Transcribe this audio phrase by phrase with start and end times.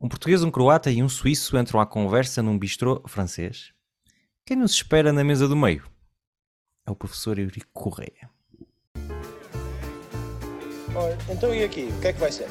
[0.00, 3.72] Um português, um croata e um suíço entram à conversa num bistrô francês.
[4.46, 5.82] Quem nos espera na mesa do meio?
[6.86, 8.30] É o professor Eurico Correia.
[10.94, 11.92] Olha, então e aqui?
[11.96, 12.46] O que é que vai ser?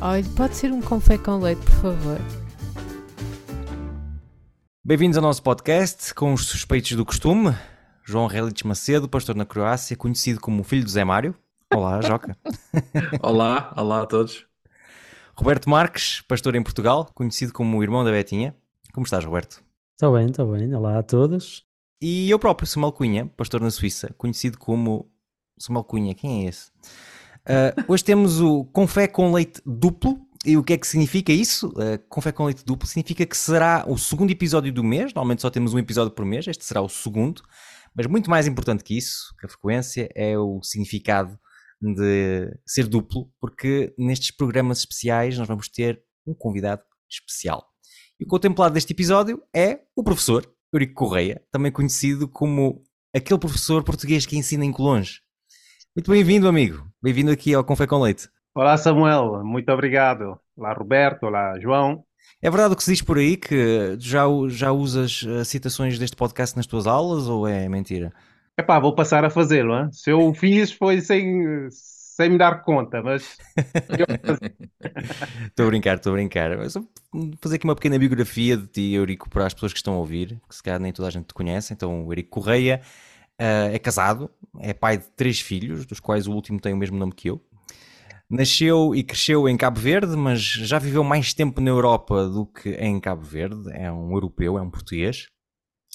[0.00, 2.18] Olha, pode ser um café com leite, por favor.
[4.84, 7.52] Bem-vindos ao nosso podcast com os suspeitos do costume.
[8.04, 11.34] João Relitz Macedo, pastor na Croácia, conhecido como o filho do Zé Mário.
[11.74, 12.36] Olá, Joca.
[13.20, 14.46] olá, olá a todos.
[15.36, 18.54] Roberto Marques, pastor em Portugal, conhecido como o irmão da Betinha.
[18.92, 19.62] Como estás, Roberto?
[19.92, 20.72] Estou bem, estou bem.
[20.72, 21.64] Olá a todos.
[22.00, 25.10] E eu próprio, Samuel Cunha, pastor na Suíça, conhecido como
[25.58, 26.14] Samuel Cunha.
[26.14, 26.68] Quem é esse?
[26.68, 30.20] Uh, hoje temos o Confé com Leite Duplo.
[30.46, 31.68] E o que é que significa isso?
[31.70, 35.12] Uh, Confé com Leite Duplo significa que será o segundo episódio do mês.
[35.14, 37.42] Normalmente só temos um episódio por mês, este será o segundo.
[37.92, 41.36] Mas muito mais importante que isso, que a frequência, é o significado
[41.80, 47.64] de ser duplo, porque nestes programas especiais nós vamos ter um convidado especial.
[48.18, 52.82] E o contemplado deste episódio é o professor Eurico Correia, também conhecido como
[53.14, 55.20] aquele professor português que ensina em Colonge.
[55.96, 56.84] Muito bem-vindo, amigo.
[57.00, 58.28] Bem-vindo aqui ao Confé com Leite.
[58.54, 59.44] Olá, Samuel.
[59.44, 60.38] Muito obrigado.
[60.56, 61.26] Olá, Roberto.
[61.26, 62.04] Olá, João.
[62.42, 66.16] É verdade o que se diz por aí que já, já usas eh, citações deste
[66.16, 68.12] podcast nas tuas aulas ou é mentira?
[68.56, 69.76] Epá, vou passar a fazê-lo.
[69.76, 69.90] Hein?
[69.92, 73.36] Se eu fiz foi sem, sem me dar conta, mas.
[75.46, 76.56] Estou a brincar, estou a brincar.
[76.56, 79.98] Vou fazer aqui uma pequena biografia de ti, Eurico, para as pessoas que estão a
[79.98, 81.72] ouvir, que se calhar nem toda a gente te conhece.
[81.72, 82.80] Então, o Eurico Correia
[83.40, 86.96] uh, é casado, é pai de três filhos, dos quais o último tem o mesmo
[86.96, 87.40] nome que eu.
[88.30, 92.70] Nasceu e cresceu em Cabo Verde, mas já viveu mais tempo na Europa do que
[92.70, 93.70] em Cabo Verde.
[93.72, 95.28] É um europeu, é um português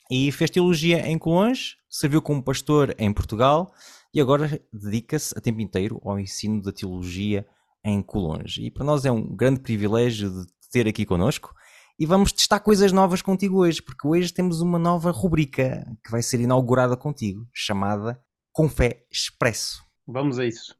[0.09, 3.71] e fez teologia em Colões, serviu como pastor em Portugal
[4.13, 7.45] e agora dedica-se a tempo inteiro ao ensino da teologia
[7.83, 8.55] em Colões.
[8.57, 11.53] E para nós é um grande privilégio de ter aqui connosco
[11.99, 16.21] e vamos testar coisas novas contigo hoje, porque hoje temos uma nova rubrica que vai
[16.21, 18.19] ser inaugurada contigo, chamada
[18.53, 19.83] Confé Expresso.
[20.07, 20.73] Vamos a isso.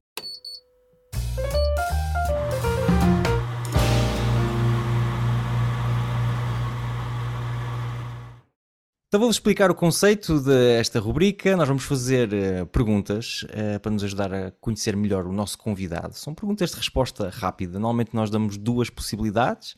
[9.09, 11.57] Então vou-vos explicar o conceito desta rubrica.
[11.57, 16.13] Nós vamos fazer uh, perguntas uh, para nos ajudar a conhecer melhor o nosso convidado.
[16.13, 17.79] São perguntas de resposta rápida.
[17.79, 19.75] Normalmente nós damos duas possibilidades,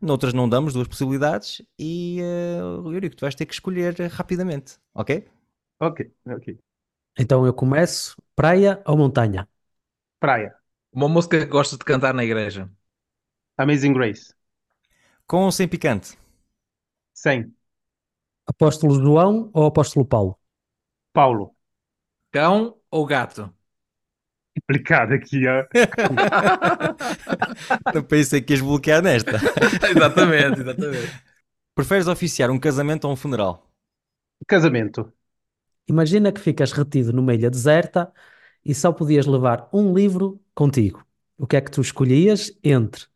[0.00, 5.28] noutras não damos duas possibilidades e uh, Eurico, tu vais ter que escolher rapidamente, ok?
[5.78, 6.58] Ok, ok.
[7.18, 8.16] Então eu começo.
[8.34, 9.46] Praia ou montanha?
[10.18, 10.54] Praia.
[10.90, 12.70] Uma música que gostas de cantar na igreja?
[13.58, 14.32] Amazing Grace.
[15.26, 16.16] Com ou sem picante?
[17.12, 17.59] Sem.
[18.50, 20.36] Apóstolo João ou Apóstolo Paulo?
[21.12, 21.54] Paulo.
[22.32, 23.54] Cão ou gato?
[24.58, 25.64] Complicado aqui, ó.
[27.94, 29.38] Não pensei que ias bloquear nesta.
[29.88, 31.22] exatamente, exatamente.
[31.76, 33.70] Preferes oficiar um casamento ou um funeral?
[34.48, 35.12] Casamento.
[35.86, 38.12] Imagina que ficas retido numa ilha deserta
[38.64, 41.06] e só podias levar um livro contigo.
[41.38, 43.06] O que é que tu escolhias entre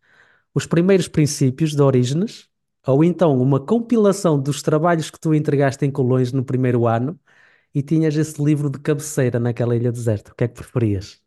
[0.55, 2.49] os primeiros princípios de Orígenes
[2.87, 7.19] ou então uma compilação dos trabalhos que tu entregaste em Colões no primeiro ano
[7.75, 10.33] e tinhas esse livro de cabeceira naquela ilha deserta.
[10.33, 11.21] O que é que preferias?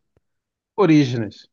[0.77, 1.49] Orígenes.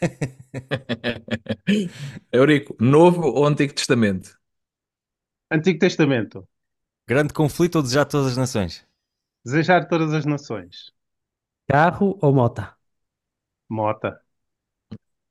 [2.32, 4.38] Eurico, Novo ou Antigo Testamento?
[5.50, 6.46] Antigo Testamento.
[7.08, 8.86] Grande conflito ou desejar todas as nações?
[9.42, 10.92] Desejar todas as nações.
[11.68, 12.74] Carro ou mota?
[13.68, 14.22] Mota.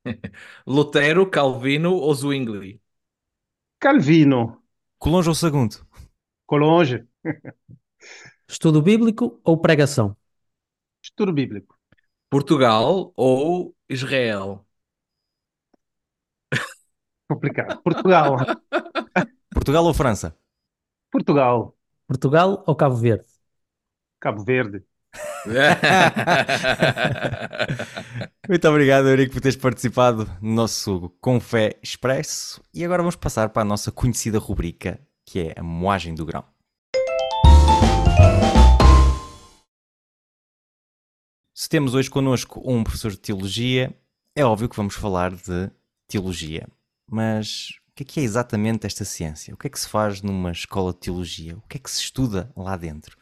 [0.68, 2.82] Lutero, Calvino ou Zwingli?
[3.84, 4.64] Calvino.
[4.98, 5.86] Colonge ou Sagunto?
[6.46, 7.06] Colonge.
[8.48, 10.16] Estudo bíblico ou pregação?
[11.04, 11.78] Estudo bíblico.
[12.30, 14.66] Portugal ou Israel?
[17.28, 17.82] Complicado.
[17.84, 18.38] Portugal.
[19.54, 20.34] Portugal ou França?
[21.12, 21.76] Portugal.
[22.08, 23.26] Portugal ou Cabo Verde?
[24.22, 24.82] Cabo Verde.
[28.48, 32.62] Muito obrigado, Eurico, por teres participado no nosso Confé Expresso.
[32.74, 36.46] E agora vamos passar para a nossa conhecida rubrica, que é a moagem do grão.
[41.53, 43.96] Se temos hoje connosco um professor de teologia,
[44.35, 45.70] é óbvio que vamos falar de
[46.08, 46.67] teologia.
[47.09, 49.53] Mas o que é, que é exatamente esta ciência?
[49.53, 51.56] O que é que se faz numa escola de teologia?
[51.58, 53.16] O que é que se estuda lá dentro?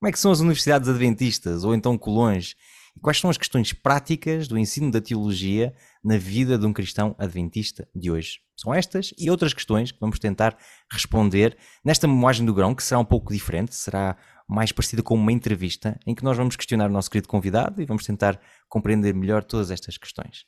[0.00, 2.54] Como é que são as universidades adventistas ou então colões?
[2.96, 5.74] E quais são as questões práticas do ensino da teologia
[6.04, 8.38] na vida de um cristão adventista de hoje?
[8.56, 10.56] São estas e outras questões que vamos tentar
[10.88, 14.16] responder nesta memoagem do grão, que será um pouco diferente, será
[14.48, 17.84] mais parecida com uma entrevista, em que nós vamos questionar o nosso querido convidado e
[17.84, 20.44] vamos tentar compreender melhor todas estas questões.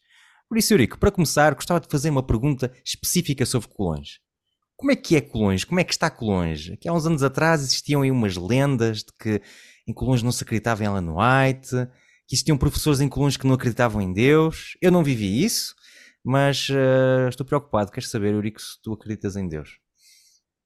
[0.49, 4.21] Por isso, Eurico, para começar, gostava de fazer uma pergunta específica sobre Colões.
[4.81, 5.63] Como é que é Colões?
[5.63, 6.71] Como é que está Colões?
[6.71, 9.43] Aqui há uns anos atrás existiam aí umas lendas de que
[9.87, 11.69] em Colões não se acreditava em Ellen White,
[12.27, 14.79] que existiam professores em Colões que não acreditavam em Deus.
[14.81, 15.75] Eu não vivi isso,
[16.25, 17.93] mas uh, estou preocupado.
[17.93, 19.79] Queres saber, Eurico, se tu acreditas em Deus?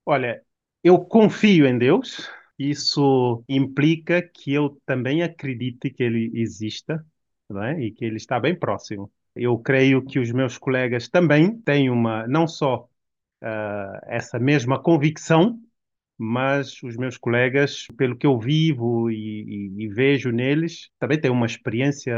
[0.07, 0.41] Olha,
[0.85, 2.31] eu confio em Deus.
[2.57, 7.05] Isso implica que eu também acredite que ele exista,
[7.51, 7.83] não é?
[7.83, 9.11] E que ele está bem próximo.
[9.35, 12.89] Eu creio que os meus colegas também têm uma, não só
[13.45, 15.61] uh, essa mesma convicção,
[16.17, 21.31] mas os meus colegas, pelo que eu vivo e, e, e vejo neles, também têm
[21.31, 22.15] uma experiência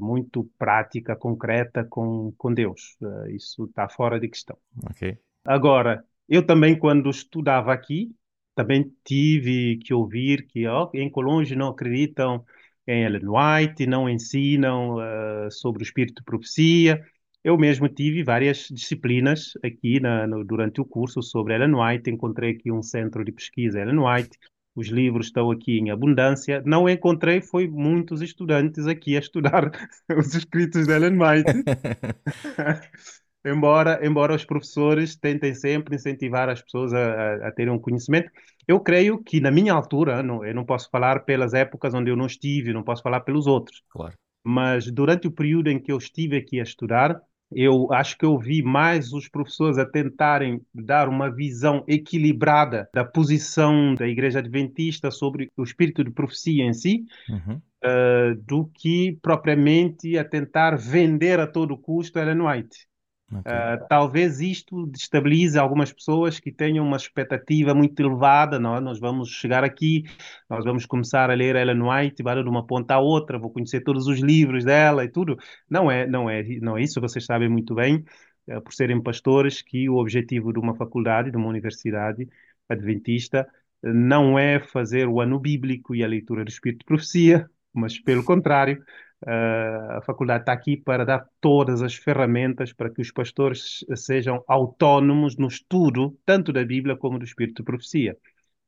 [0.00, 2.96] muito prática, concreta com, com Deus.
[3.02, 4.56] Uh, isso está fora de questão.
[4.88, 5.18] Ok.
[5.44, 8.14] Agora, eu também, quando estudava aqui,
[8.54, 12.44] também tive que ouvir que oh, em Colônia não acreditam
[12.86, 17.04] em Ellen White, não ensinam uh, sobre o espírito de profecia.
[17.42, 22.10] Eu mesmo tive várias disciplinas aqui na, no, durante o curso sobre Ellen White.
[22.10, 24.38] Encontrei aqui um centro de pesquisa Ellen White.
[24.74, 26.62] Os livros estão aqui em abundância.
[26.66, 29.70] Não encontrei foi muitos estudantes aqui a estudar
[30.16, 31.64] os escritos de Ellen White.
[33.44, 38.30] embora, embora os professores tentem sempre incentivar as pessoas a, a, a, terem um conhecimento,
[38.68, 42.16] eu creio que na minha altura, não, eu não posso falar pelas épocas onde eu
[42.16, 44.14] não estive, não posso falar pelos outros, claro.
[44.44, 47.20] mas durante o período em que eu estive aqui a estudar,
[47.52, 53.04] eu acho que eu vi mais os professores a tentarem dar uma visão equilibrada da
[53.04, 57.56] posição da Igreja Adventista sobre o espírito de profecia em si, uhum.
[57.56, 62.89] uh, do que propriamente a tentar vender a todo custo Ellen White.
[63.32, 63.52] Okay.
[63.52, 68.58] Uh, talvez isto destabilize algumas pessoas que tenham uma expectativa muito elevada.
[68.58, 68.76] Não?
[68.76, 68.80] É?
[68.80, 70.04] Nós vamos chegar aqui,
[70.48, 73.82] nós vamos começar a ler Ellen White, vai de uma ponta à outra, vou conhecer
[73.82, 75.36] todos os livros dela e tudo.
[75.68, 77.00] Não é, não é, não é isso.
[77.00, 78.04] Vocês sabem muito bem,
[78.48, 82.28] uh, por serem pastores, que o objetivo de uma faculdade, de uma universidade
[82.68, 83.46] adventista,
[83.82, 88.24] não é fazer o ano bíblico e a leitura do Espírito de Profecia, mas pelo
[88.24, 88.82] contrário
[89.22, 94.42] Uh, a faculdade está aqui para dar todas as ferramentas para que os pastores sejam
[94.48, 98.16] autónomos no estudo, tanto da Bíblia como do Espírito de Profecia.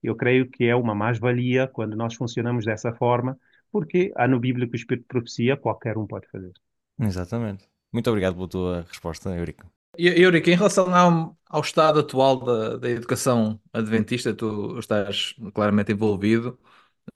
[0.02, 3.38] Eu creio que é uma mais-valia quando nós funcionamos dessa forma,
[3.70, 6.52] porque há no Bíblico o Espírito de Profecia, qualquer um pode fazer.
[7.00, 7.66] Exatamente.
[7.90, 9.66] Muito obrigado pela tua resposta, Eurico.
[9.96, 15.92] E, Eurico, em relação ao, ao estado atual da, da educação adventista, tu estás claramente
[15.92, 16.58] envolvido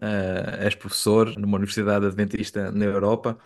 [0.02, 3.38] uh, és professor numa universidade adventista na Europa.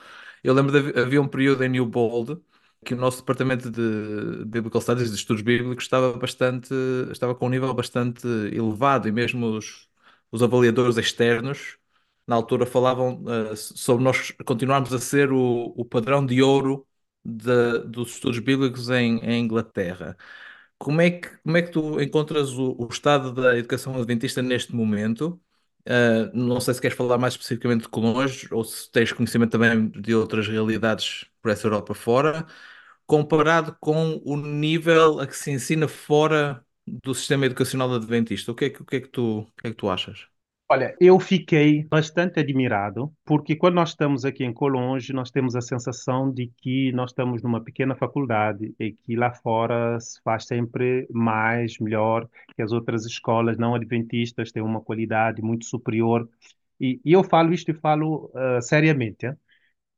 [0.42, 2.40] Eu lembro de havia um período em New Bold
[2.84, 6.72] que o nosso departamento de Biblical Studies, de estudos bíblicos, estava bastante,
[7.12, 9.88] estava com um nível bastante elevado e mesmo os,
[10.30, 11.78] os avaliadores externos
[12.26, 16.86] na altura falavam uh, sobre nós continuarmos a ser o, o padrão de ouro
[17.24, 20.16] de, dos estudos bíblicos em, em, Inglaterra.
[20.78, 24.74] Como é que, como é que tu encontras o, o estado da educação adventista neste
[24.74, 25.40] momento?
[25.88, 29.88] Uh, não sei se queres falar mais especificamente de Colões ou se tens conhecimento também
[29.90, 32.46] de outras realidades por essa Europa fora,
[33.06, 38.52] comparado com o nível a que se ensina fora do sistema educacional adventista.
[38.52, 40.28] O que é que, o que, é que, tu, o que é que tu achas?
[40.72, 45.60] Olha, eu fiquei bastante admirado, porque quando nós estamos aqui em Colonge, nós temos a
[45.60, 51.08] sensação de que nós estamos numa pequena faculdade e que lá fora se faz sempre
[51.10, 56.28] mais, melhor, que as outras escolas não adventistas têm uma qualidade muito superior.
[56.80, 59.26] E, e eu falo isto e falo uh, seriamente.
[59.26, 59.32] Hein?
[59.32, 59.36] O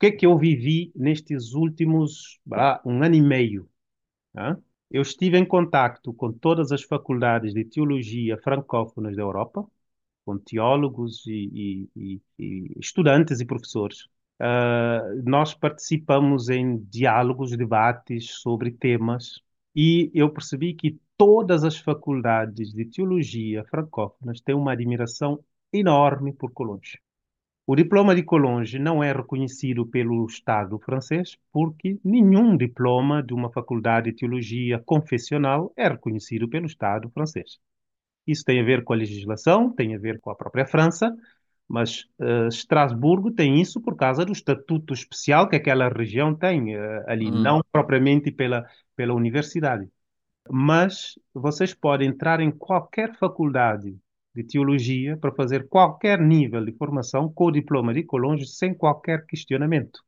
[0.01, 3.69] que é que eu vivi nestes últimos ah, um ano e meio?
[4.37, 4.57] Hein?
[4.91, 9.67] Eu estive em contato com todas as faculdades de teologia francófonas da Europa,
[10.25, 14.05] com teólogos e, e, e estudantes e professores.
[14.41, 19.41] Uh, nós participamos em diálogos, debates sobre temas
[19.75, 26.53] e eu percebi que todas as faculdades de teologia francófonas têm uma admiração enorme por
[26.53, 26.99] Colonge.
[27.67, 33.51] O diploma de Colonge não é reconhecido pelo Estado francês porque nenhum diploma de uma
[33.53, 37.61] faculdade de teologia confessional é reconhecido pelo Estado francês.
[38.27, 41.15] Isso tem a ver com a legislação, tem a ver com a própria França,
[41.69, 47.05] mas uh, Estrasburgo tem isso por causa do estatuto especial que aquela região tem uh,
[47.07, 47.43] ali, hum.
[47.43, 48.65] não propriamente pela,
[48.95, 49.89] pela universidade.
[50.51, 53.97] Mas vocês podem entrar em qualquer faculdade
[54.35, 59.27] de teologia para fazer qualquer nível de formação com o diploma de Colonge sem qualquer
[59.27, 60.03] questionamento.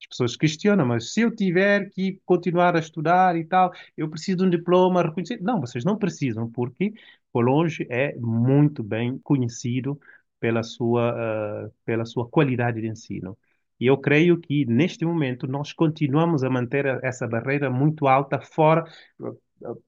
[0.00, 4.38] As pessoas questionam, mas se eu tiver que continuar a estudar e tal, eu preciso
[4.38, 5.42] de um diploma reconhecido.
[5.42, 6.92] Não, vocês não precisam, porque
[7.34, 9.98] Colonge é muito bem conhecido
[10.38, 13.36] pela sua, uh, pela sua qualidade de ensino.
[13.80, 18.84] E eu creio que, neste momento, nós continuamos a manter essa barreira muito alta fora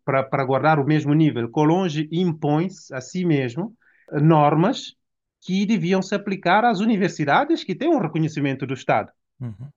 [0.05, 1.49] para, para guardar o mesmo nível.
[1.51, 3.77] Colonge impõe-se a si mesmo
[4.13, 4.97] normas
[5.41, 9.13] que deviam se aplicar às universidades que têm um reconhecimento do Estado.
[9.41, 9.69] Uhum.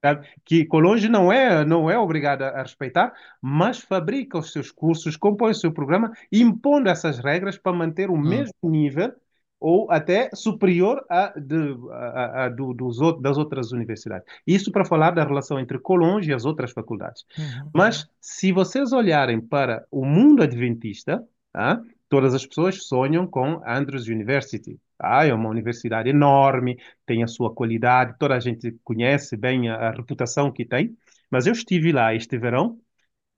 [0.45, 5.51] Que Colonge não é, não é obrigada a respeitar, mas fabrica os seus cursos, compõe
[5.51, 8.21] o seu programa, impondo essas regras para manter o uhum.
[8.21, 9.13] mesmo nível
[9.59, 14.25] ou até superior a, de, a, a do, dos, das outras universidades.
[14.47, 17.25] Isso para falar da relação entre Colonge e as outras faculdades.
[17.37, 17.69] Uhum.
[17.73, 21.81] Mas se vocês olharem para o mundo adventista, tá?
[22.07, 24.79] todas as pessoas sonham com Andrews University.
[24.99, 29.75] Ah, é uma universidade enorme, tem a sua qualidade, toda a gente conhece bem a,
[29.75, 30.95] a reputação que tem.
[31.31, 32.79] Mas eu estive lá este verão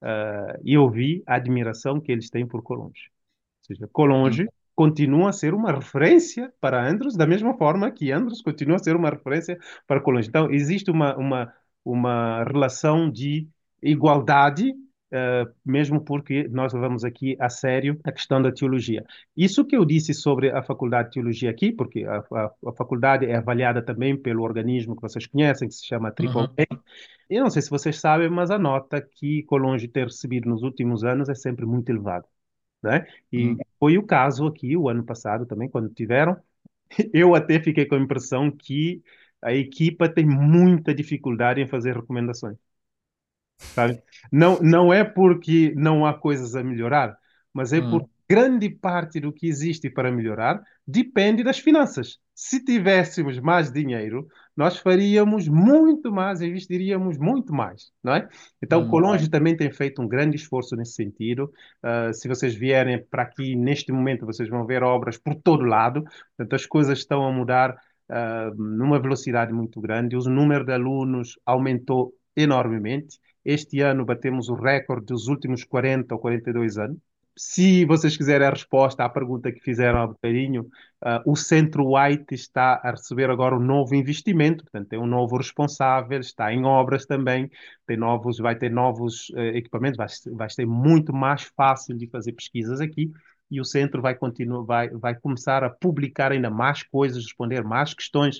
[0.02, 3.10] uh, e eu vi a admiração que eles têm por Colonge.
[3.62, 8.42] Ou seja, Colonge continua a ser uma referência para Andrews, da mesma forma que Andrews
[8.42, 10.30] continua a ser uma referência para Colonge.
[10.30, 11.54] Então, existe uma, uma,
[11.86, 13.48] uma relação de
[13.82, 14.74] igualdade
[15.12, 19.04] Uh, mesmo porque nós levamos aqui a sério a questão da teologia.
[19.36, 23.26] Isso que eu disse sobre a Faculdade de Teologia aqui, porque a, a, a faculdade
[23.26, 26.48] é avaliada também pelo organismo que vocês conhecem, que se chama Triple uhum.
[27.30, 31.04] Eu não sei se vocês sabem, mas a nota que Colonge ter recebido nos últimos
[31.04, 32.26] anos é sempre muito elevada.
[32.82, 33.06] Né?
[33.32, 33.58] E uhum.
[33.80, 36.38] foi o caso aqui, o ano passado também, quando tiveram.
[37.14, 39.04] Eu até fiquei com a impressão que
[39.42, 42.58] a equipa tem muita dificuldade em fazer recomendações.
[43.74, 44.02] Sabe?
[44.32, 47.16] Não, não é porque não há coisas a melhorar,
[47.54, 47.92] mas é hum.
[47.92, 52.18] porque grande parte do que existe para melhorar depende das finanças.
[52.34, 54.26] Se tivéssemos mais dinheiro,
[54.56, 58.30] nós faríamos muito mais, investiríamos muito mais, não é?
[58.64, 58.88] Então, hum.
[58.88, 61.52] Colonge também tem feito um grande esforço nesse sentido.
[61.84, 66.04] Uh, se vocês vierem para aqui, neste momento, vocês vão ver obras por todo lado.
[66.38, 67.72] Portanto, as coisas estão a mudar
[68.10, 70.16] uh, numa velocidade muito grande.
[70.16, 73.20] O número de alunos aumentou enormemente.
[73.44, 76.98] Este ano batemos o recorde dos últimos 40 ou 42 anos.
[77.38, 80.64] Se vocês quiserem a resposta à pergunta que fizeram há bocadinho,
[81.02, 85.38] uh, o Centro White está a receber agora um novo investimento, portanto, tem um novo
[85.38, 87.50] responsável, está em obras também,
[87.88, 92.34] tem novos, vai ter novos uh, equipamentos, vai, vai ser muito mais fácil de fazer
[92.34, 93.12] pesquisas aqui
[93.50, 97.94] e o centro vai continuar, vai, vai começar a publicar ainda mais coisas, responder mais
[97.94, 98.38] questões.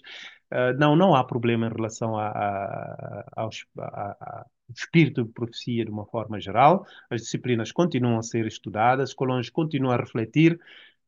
[0.52, 4.46] Uh, não, não há problema em relação a, a, aos, a,
[4.80, 6.86] espírito de profecia de uma forma geral.
[7.10, 10.60] As disciplinas continuam a ser estudadas, Colões continua a refletir.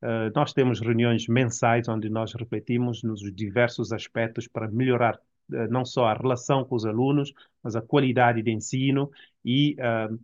[0.02, 5.86] Uh, nós temos reuniões mensais onde nós refletimos nos diversos aspectos para melhorar uh, não
[5.86, 9.10] só a relação com os alunos, mas a qualidade de ensino
[9.46, 10.20] e uh,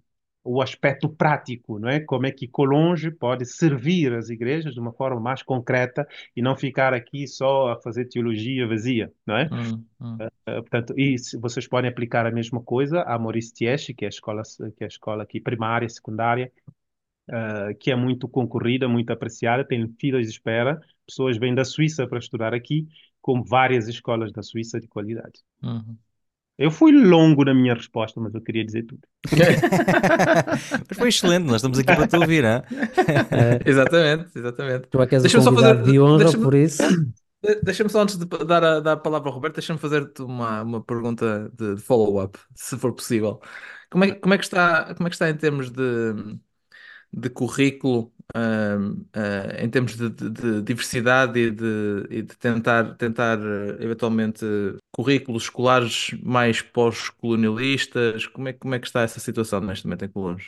[0.51, 1.99] o aspecto prático, não é?
[1.99, 6.55] Como é que Colonge pode servir as igrejas de uma forma mais concreta e não
[6.55, 9.47] ficar aqui só a fazer teologia vazia, não é?
[9.51, 10.15] Hum, hum.
[10.15, 14.09] Uh, portanto, e vocês podem aplicar a mesma coisa à Maurice Tiesch, que é a
[14.09, 14.41] escola,
[14.75, 16.51] que é a escola aqui primária, secundária,
[17.29, 22.07] uh, que é muito concorrida, muito apreciada, tem filas de espera, pessoas vêm da Suíça
[22.07, 22.87] para estudar aqui,
[23.21, 25.43] com várias escolas da Suíça de qualidade.
[25.61, 25.95] Uhum.
[26.59, 28.99] Eu fui longo na minha resposta, mas eu queria dizer tudo.
[30.89, 32.61] mas foi excelente, nós estamos aqui para te ouvir, hein?
[33.31, 34.87] é, exatamente, exatamente.
[34.89, 36.83] Tu é que és deixa convidado fazer, de honra por isso.
[37.63, 40.83] Deixa-me só, antes de dar a, dar a palavra ao Roberto, deixa-me fazer-te uma, uma
[40.83, 43.39] pergunta de, de follow-up, se for possível.
[43.89, 46.37] Como é, como, é que está, como é que está em termos de,
[47.13, 52.95] de currículo uh, uh, em termos de, de, de diversidade e de, e de, tentar,
[52.95, 54.45] tentar uh, eventualmente
[54.91, 58.27] currículos escolares mais pós-colonialistas?
[58.27, 60.45] Como é, como é que está essa situação neste momento em Colônia?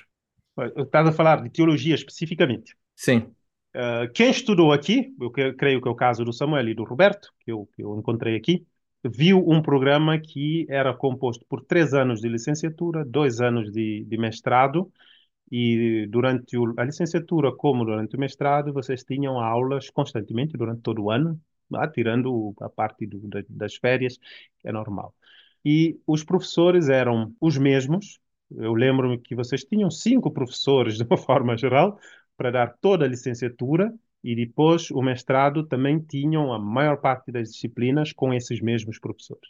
[0.77, 2.75] Estás a falar de teologia especificamente?
[2.95, 3.33] Sim.
[3.75, 7.31] Uh, quem estudou aqui, eu creio que é o caso do Samuel e do Roberto,
[7.39, 8.65] que eu, que eu encontrei aqui,
[9.03, 14.17] viu um programa que era composto por três anos de licenciatura, dois anos de, de
[14.17, 14.91] mestrado
[15.51, 21.12] e durante a licenciatura como durante o mestrado vocês tinham aulas constantemente durante todo o
[21.12, 21.39] ano,
[21.70, 24.17] lá, tirando a parte do, das férias,
[24.63, 25.13] é normal.
[25.63, 28.20] E os professores eram os mesmos.
[28.50, 32.00] Eu lembro-me que vocês tinham cinco professores, de uma forma geral,
[32.38, 33.93] para dar toda a licenciatura,
[34.24, 39.50] e depois o mestrado também tinham a maior parte das disciplinas com esses mesmos professores.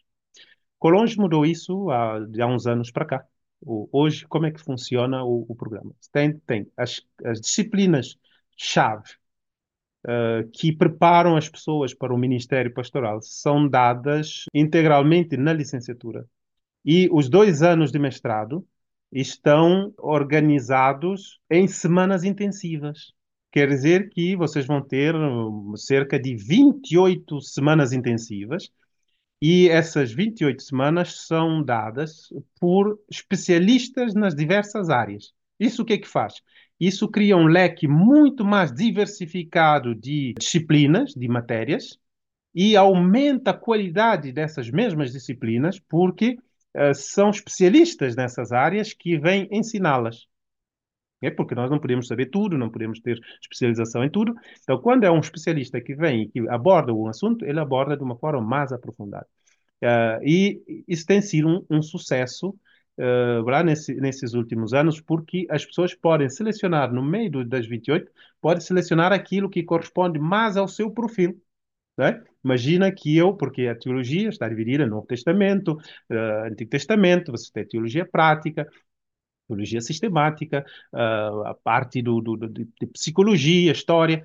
[0.79, 3.25] Colonge mudou isso há, há uns anos para cá
[3.65, 5.93] hoje, como é que funciona o, o programa?
[6.11, 9.09] Tem, tem as, as disciplinas-chave
[10.05, 16.25] uh, que preparam as pessoas para o Ministério Pastoral são dadas integralmente na licenciatura.
[16.83, 18.65] E os dois anos de mestrado
[19.11, 23.13] estão organizados em semanas intensivas.
[23.51, 25.13] Quer dizer que vocês vão ter
[25.75, 28.71] cerca de 28 semanas intensivas
[29.41, 32.29] E essas 28 semanas são dadas
[32.59, 35.33] por especialistas nas diversas áreas.
[35.59, 36.35] Isso o que é que faz?
[36.79, 41.97] Isso cria um leque muito mais diversificado de disciplinas, de matérias,
[42.53, 46.37] e aumenta a qualidade dessas mesmas disciplinas, porque
[46.75, 50.27] uh, são especialistas nessas áreas que vêm ensiná-las.
[51.21, 54.33] É porque nós não podemos saber tudo, não podemos ter especialização em tudo.
[54.63, 58.03] Então, quando é um especialista que vem e que aborda um assunto, ele aborda de
[58.03, 59.27] uma forma mais aprofundada.
[59.83, 62.55] Uh, e isso tem sido um, um sucesso
[62.97, 68.11] uh, nesse, nesses últimos anos, porque as pessoas podem selecionar, no meio do, das 28,
[68.39, 71.41] podem selecionar aquilo que corresponde mais ao seu perfil.
[71.97, 72.21] Né?
[72.43, 75.73] Imagina que eu, porque a teologia está dividida no Novo Testamento,
[76.09, 78.67] uh, Antigo Testamento, você tem teologia prática,
[79.51, 84.23] teologia sistemática, uh, a parte do, do, de, de, psicologia, história.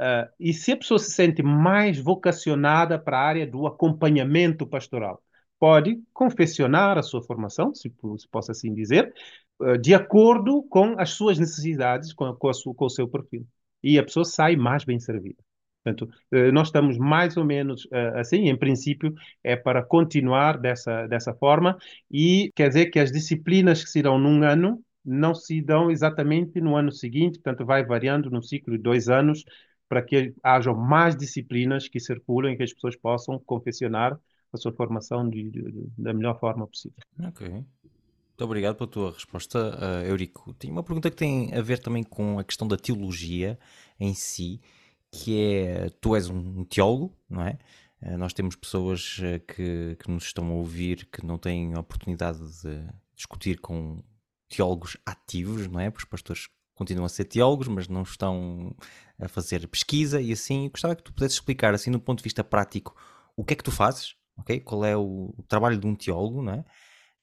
[0.00, 5.22] Uh, e se a pessoa se sente mais vocacionada para a área do acompanhamento pastoral,
[5.58, 9.12] pode confessionar a sua formação, se, se possa assim dizer,
[9.60, 13.46] uh, de acordo com as suas necessidades, com, com, sua, com o seu perfil.
[13.82, 15.47] E a pessoa sai mais bem servida.
[15.82, 21.06] Portanto, eh, nós estamos mais ou menos uh, assim, em princípio, é para continuar dessa,
[21.06, 21.78] dessa forma
[22.10, 26.60] e quer dizer que as disciplinas que se dão num ano não se dão exatamente
[26.60, 29.44] no ano seguinte, portanto, vai variando no ciclo de dois anos
[29.88, 34.18] para que hajam mais disciplinas que circulam e que as pessoas possam confessionar
[34.52, 36.98] a sua formação de, de, de, da melhor forma possível.
[37.22, 37.48] Ok.
[37.48, 40.52] Muito obrigado pela tua resposta, uh, Eurico.
[40.54, 43.58] Tenho uma pergunta que tem a ver também com a questão da teologia
[43.98, 44.60] em si
[45.10, 47.58] que é tu és um teólogo, não é?
[48.00, 52.38] Eh, nós temos pessoas eh, que, que nos estão a ouvir que não têm oportunidade
[52.62, 54.02] de discutir com
[54.48, 55.90] teólogos ativos, não é?
[55.90, 58.74] Porque os pastores continuam a ser teólogos, mas não estão
[59.18, 60.68] a fazer pesquisa e assim.
[60.68, 62.96] Gostava que tu pudesses explicar, assim, do ponto de vista prático,
[63.36, 64.60] o que é que tu fazes, ok?
[64.60, 66.64] Qual é o, trabalho de um teólogo, não é?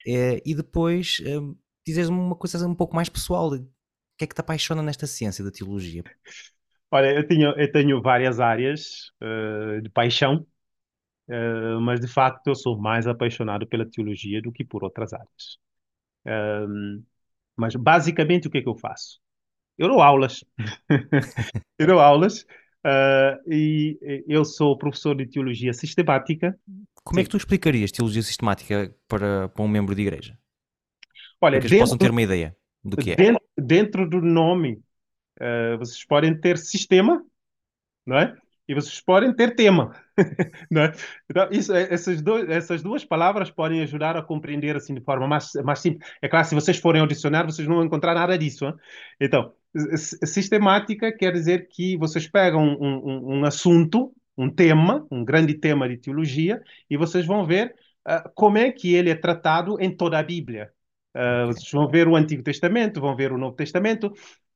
[0.08, 1.36] é e depois é,
[1.86, 3.54] dizeres-me uma coisa um pouco mais pessoal.
[3.54, 3.60] O
[4.18, 6.04] que é que te apaixona nesta ciência da teologia?
[6.96, 10.48] Olha, eu tenho, eu tenho várias áreas uh, de paixão,
[11.28, 15.58] uh, mas de facto eu sou mais apaixonado pela teologia do que por outras áreas.
[16.26, 17.04] Um,
[17.54, 19.20] mas basicamente o que é que eu faço?
[19.78, 20.46] Eu dou aulas.
[21.78, 22.46] eu dou aulas
[23.46, 26.58] e eu sou professor de teologia sistemática.
[27.04, 30.40] Como é que tu explicarias teologia sistemática para, para um membro de igreja?
[31.42, 33.16] Olha, para que eles possam ter uma ideia do que é.
[33.18, 34.82] Dentro, dentro do nome
[35.40, 37.24] Uh, vocês podem ter sistema,
[38.06, 38.36] não é?
[38.68, 39.96] E vocês podem ter tema,
[40.72, 40.92] não é?
[41.30, 45.28] Então, isso, é, essas, dois, essas duas palavras podem ajudar a compreender assim de forma
[45.28, 46.10] mais, mais simples.
[46.20, 48.66] É claro, se vocês forem ao dicionário, vocês não vão encontrar nada disso.
[48.66, 48.74] Hein?
[49.22, 49.54] Então,
[50.26, 55.88] sistemática quer dizer que vocês pegam um, um, um, assunto, um tema, um grande tema
[55.88, 57.76] de teologia, e vocês vão ver
[58.08, 60.72] uh, como é que ele é tratado em toda a Bíblia.
[61.16, 64.12] Uh, vocês vão ver o Antigo Testamento, vão ver o Novo Testamento.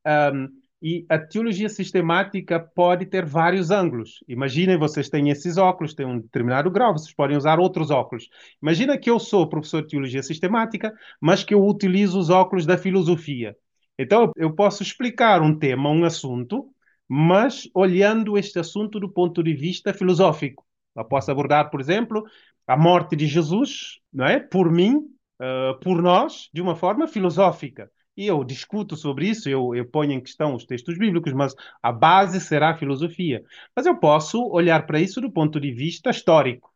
[0.06, 0.48] Um,
[0.82, 4.24] e a teologia sistemática pode ter vários ângulos.
[4.28, 8.30] Imaginem, vocês têm esses óculos, têm um determinado grau, vocês podem usar outros óculos.
[8.62, 12.78] Imagina que eu sou professor de teologia sistemática, mas que eu utilizo os óculos da
[12.78, 13.56] filosofia.
[13.98, 16.70] Então, eu posso explicar um tema, um assunto,
[17.08, 20.66] mas olhando este assunto do ponto de vista filosófico.
[20.96, 22.24] Eu posso abordar, por exemplo,
[22.66, 24.40] a morte de Jesus, não é?
[24.40, 29.76] Por mim, uh, por nós, de uma forma filosófica e eu discuto sobre isso, eu,
[29.76, 33.46] eu ponho em questão os textos bíblicos, mas a base será a filosofia.
[33.76, 36.74] Mas eu posso olhar para isso do ponto de vista histórico,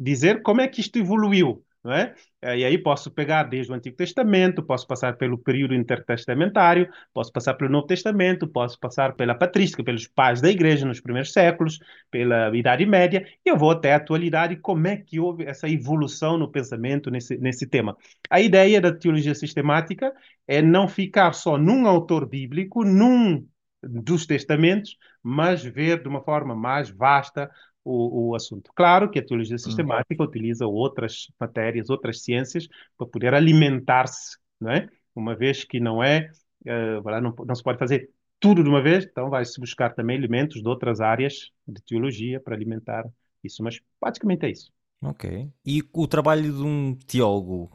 [0.00, 2.14] dizer como é que isto evoluiu, não é?
[2.42, 7.54] E aí posso pegar desde o Antigo Testamento, posso passar pelo período intertestamentário, posso passar
[7.54, 11.78] pelo Novo Testamento, posso passar pela patrística, pelos pais da igreja nos primeiros séculos,
[12.10, 16.36] pela Idade Média, e eu vou até a atualidade, como é que houve essa evolução
[16.36, 17.96] no pensamento nesse, nesse tema.
[18.28, 20.12] A ideia da teologia sistemática
[20.46, 23.46] é não ficar só num autor bíblico, num
[23.82, 27.50] dos testamentos, mas ver de uma forma mais vasta
[27.86, 28.72] o, o assunto.
[28.74, 29.58] Claro que a teologia hum.
[29.58, 30.28] sistemática uhum.
[30.28, 32.66] utiliza outras matérias, outras ciências,
[32.98, 34.88] para poder alimentar-se, não é?
[35.14, 36.28] Uma vez que não é,
[36.66, 40.60] uh, não, não se pode fazer tudo de uma vez, então vai-se buscar também elementos
[40.60, 43.04] de outras áreas de teologia para alimentar
[43.42, 44.70] isso, mas praticamente é isso.
[45.02, 45.48] Ok.
[45.64, 47.70] E o trabalho de um teólogo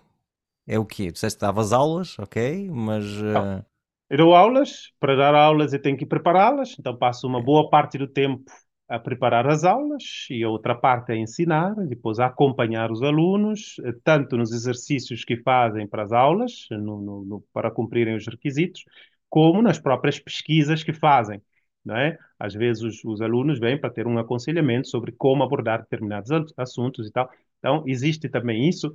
[0.67, 1.07] é o quê?
[1.07, 3.05] Tu disseste que davas aulas, ok, mas...
[3.05, 3.65] Uh...
[4.09, 7.97] Eu dou aulas, para dar aulas eu tenho que prepará-las, então passo uma boa parte
[7.97, 8.43] do tempo
[8.91, 13.77] a preparar as aulas e a outra parte a ensinar, depois a acompanhar os alunos,
[14.03, 18.83] tanto nos exercícios que fazem para as aulas, no, no, no, para cumprirem os requisitos,
[19.29, 21.41] como nas próprias pesquisas que fazem.
[21.85, 22.17] Não é?
[22.37, 27.07] Às vezes os, os alunos vêm para ter um aconselhamento sobre como abordar determinados assuntos
[27.07, 27.31] e tal.
[27.59, 28.93] Então, existe também isso.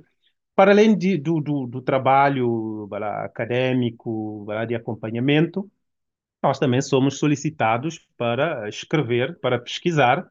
[0.55, 5.69] Para além de, do, do, do, trabalho lá, acadêmico, lá, de acompanhamento,
[6.41, 10.23] nós também somos solicitados para escrever, para pesquisar.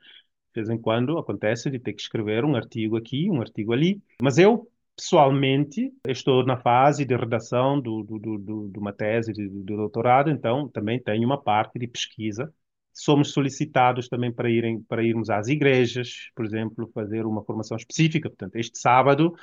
[0.54, 4.00] De vez em quando acontece de ter que escrever um artigo aqui, um artigo ali.
[4.22, 9.48] Mas eu, pessoalmente, estou na fase de redação do, do, do, de uma tese de,
[9.48, 12.52] de doutorado, então também tenho uma parte de pesquisa
[12.96, 18.30] somos solicitados também para, irem, para irmos às igrejas, por exemplo, fazer uma formação específica.
[18.30, 19.34] Portanto, este sábado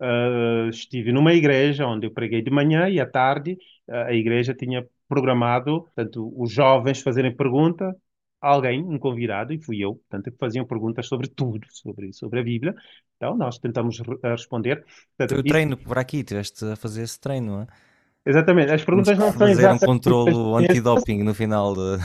[0.00, 4.54] uh, estive numa igreja onde eu preguei de manhã e à tarde uh, a igreja
[4.54, 7.94] tinha programado, portanto, os jovens fazerem pergunta
[8.40, 12.40] a alguém, um convidado, e fui eu, portanto, que faziam perguntas sobre tudo, sobre, sobre
[12.40, 12.74] a Bíblia.
[13.18, 14.82] Então, nós tentamos re responder.
[15.16, 17.66] Portanto, o treino por aqui, estiveste a fazer esse treino, não é?
[18.24, 21.98] Exatamente, as perguntas não são fazer um controlo antidoping no final de,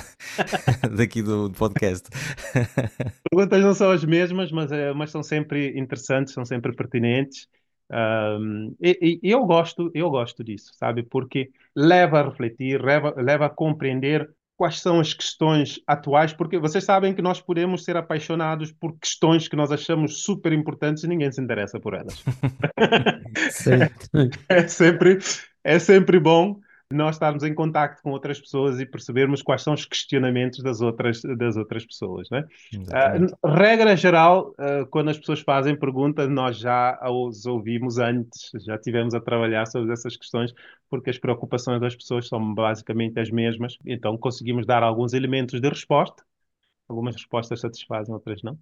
[0.97, 2.09] daqui do, do podcast.
[2.11, 7.47] As perguntas não são as mesmas, mas, eh, mas são sempre interessantes, são sempre pertinentes.
[7.91, 11.03] Um, e, e, eu gosto, eu gosto disso, sabe?
[11.03, 16.83] Porque leva a refletir, leva, leva a compreender quais são as questões atuais, porque vocês
[16.83, 21.31] sabem que nós podemos ser apaixonados por questões que nós achamos super importantes e ninguém
[21.31, 22.23] se interessa por elas.
[24.49, 25.19] é sempre
[25.63, 26.59] é sempre bom
[26.91, 31.21] nós estarmos em contacto com outras pessoas e percebermos quais são os questionamentos das outras,
[31.21, 32.29] das outras pessoas.
[32.29, 32.45] Né?
[32.73, 38.77] Uh, regra geral, uh, quando as pessoas fazem perguntas, nós já os ouvimos antes, já
[38.77, 40.53] tivemos a trabalhar sobre essas questões,
[40.89, 45.67] porque as preocupações das pessoas são basicamente as mesmas, então conseguimos dar alguns elementos de
[45.67, 46.23] resposta.
[46.87, 48.57] Algumas respostas satisfazem, outras não.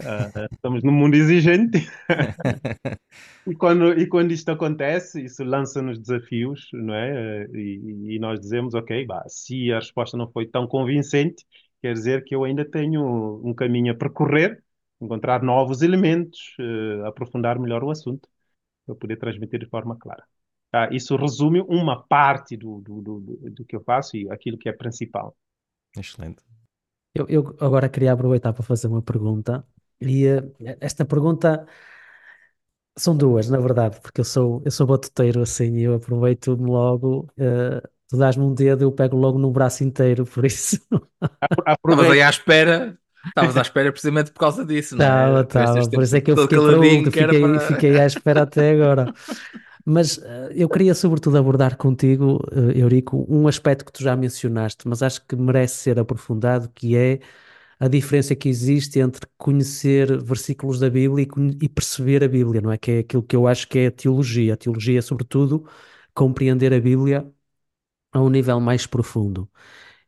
[0.00, 1.86] Uh, estamos num mundo exigente.
[3.46, 7.46] e, quando, e quando isto acontece, isso lança-nos desafios, não é?
[7.52, 11.44] E, e, nós dizemos, ok, bah, se a resposta não foi tão convincente,
[11.82, 14.62] quer dizer que eu ainda tenho um caminho a percorrer,
[15.00, 18.28] encontrar novos elementos, uh, aprofundar melhor o assunto,
[18.86, 20.24] para poder transmitir de forma clara.
[20.72, 24.68] Ah, isso resume uma parte do, do, do, do que eu faço e aquilo que
[24.68, 25.36] é principal.
[25.96, 26.42] Excelente.
[27.12, 29.66] Eu, eu agora queria aproveitar para fazer uma pergunta
[30.00, 31.66] e uh, esta pergunta
[32.96, 37.28] são duas, na verdade, porque eu sou, eu sou batuteiro assim e eu aproveito-me logo.
[37.38, 40.78] Uh, tu dás-me um dedo, eu pego logo no braço inteiro, por isso.
[41.88, 45.40] Estavas aí à espera, estavas à espera precisamente por causa disso, não é?
[45.42, 49.12] Estava, por isso é que eu fiquei fiquei, fiquei à espera até agora.
[49.84, 54.86] Mas uh, eu queria sobretudo abordar contigo, uh, Eurico, um aspecto que tu já mencionaste,
[54.86, 57.20] mas acho que merece ser aprofundado, que é
[57.80, 62.70] a diferença que existe entre conhecer versículos da Bíblia e, e, perceber a Bíblia, não
[62.70, 62.78] é?
[62.78, 64.54] Que é aquilo que eu acho que é a teologia.
[64.54, 65.66] A teologia é, sobretudo,
[66.14, 67.26] compreender a Bíblia
[68.12, 69.50] a um nível mais profundo.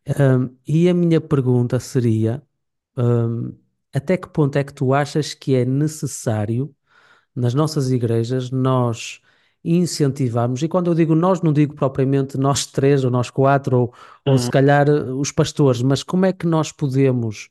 [0.09, 2.43] Um, e a minha pergunta seria:
[2.97, 3.57] um,
[3.95, 6.75] até que ponto é que tu achas que é necessário,
[7.35, 9.21] nas nossas igrejas, nós
[9.65, 13.95] incentivarmos, e quando eu digo nós, não digo propriamente nós três ou nós quatro, ou,
[14.27, 14.51] ou se uhum.
[14.51, 17.51] calhar os pastores, mas como é que nós podemos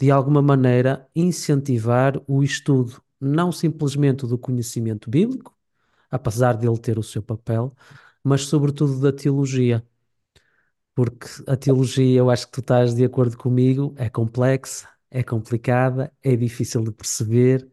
[0.00, 5.56] de alguma maneira, incentivar o estudo não simplesmente do conhecimento bíblico,
[6.10, 7.72] apesar de ele ter o seu papel,
[8.24, 9.84] mas sobretudo da teologia.
[10.94, 16.12] Porque a teologia, eu acho que tu estás de acordo comigo, é complexa, é complicada,
[16.22, 17.68] é difícil de perceber,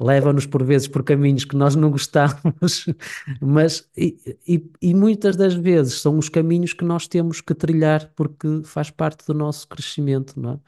[0.00, 2.86] leva-nos por vezes por caminhos que nós não gostamos,
[3.40, 8.12] mas e, e, e, muitas das vezes são os caminhos que nós temos que trilhar
[8.16, 10.60] porque faz parte do nosso crescimento, não é?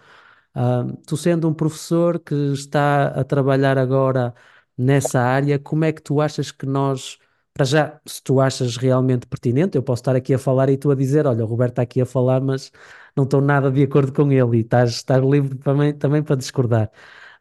[1.06, 4.34] Tu sendo um professor que está a trabalhar agora
[4.76, 7.18] nessa área, como é que tu achas que nós,
[7.52, 10.90] para já, se tu achas realmente pertinente, eu posso estar aqui a falar e tu
[10.90, 12.70] a dizer, olha, o Roberto está aqui a falar, mas
[13.16, 16.90] não estou nada de acordo com ele e estás, estás livre também, também para discordar.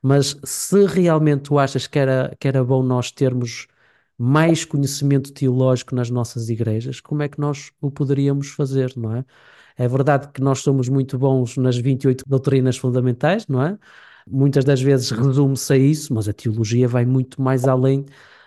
[0.02, 3.68] Mas se realmente tu achas que era, que era bom nós termos
[4.18, 9.26] mais conhecimento teológico nas nossas igrejas, como é que nós o poderíamos fazer, não é?
[9.78, 13.78] É verdade que nós somos muito bons nas 28 doutrinas fundamentais, não é?
[14.28, 18.06] Muitas das vezes resume-se a isso, mas a teologia vai muito mais além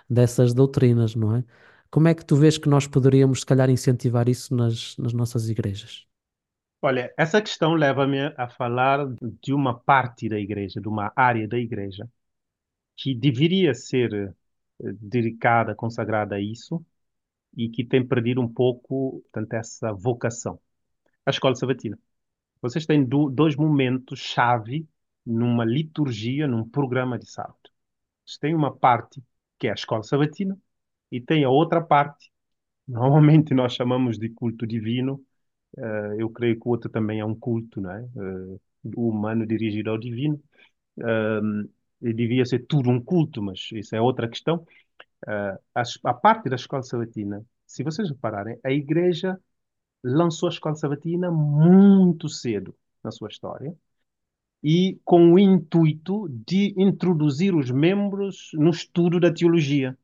[0.09, 1.45] dessas doutrinas, não é?
[1.91, 5.49] Como é que tu vês que nós poderíamos, se calhar, incentivar isso nas, nas nossas
[5.49, 6.07] igrejas?
[6.83, 11.59] Olha, essa questão leva-me a falar de uma parte da igreja, de uma área da
[11.59, 12.09] igreja,
[12.97, 16.85] que deveria ser eh, dedicada, consagrada a isso,
[17.57, 20.61] e que tem perdido um pouco, portanto, essa vocação
[21.27, 21.99] a escola sabatina.
[22.63, 24.89] Vocês têm do, dois momentos-chave
[25.25, 27.59] numa liturgia, num programa de sábado.
[28.25, 29.23] Vocês têm uma parte
[29.59, 30.57] que é a escola sabatina
[31.11, 32.31] e tem a outra parte,
[32.89, 35.21] normalmente nós chamamos de culto divino,
[35.79, 38.03] uh, eu creio que o outro também é um culto, não é?
[38.17, 38.61] Uh,
[38.97, 40.41] humano dirigido ao divino.
[40.99, 41.69] Uh,
[42.01, 44.65] devia ser tudo um culto, mas isso é outra questão.
[45.27, 49.39] Uh, a, a parte da escola sabatina, se vocês repararem, a igreja
[50.07, 53.77] lançou a escola sabatina muito cedo na sua história
[54.63, 59.99] e com o intuito de introduzir os membros no estudo da teologia.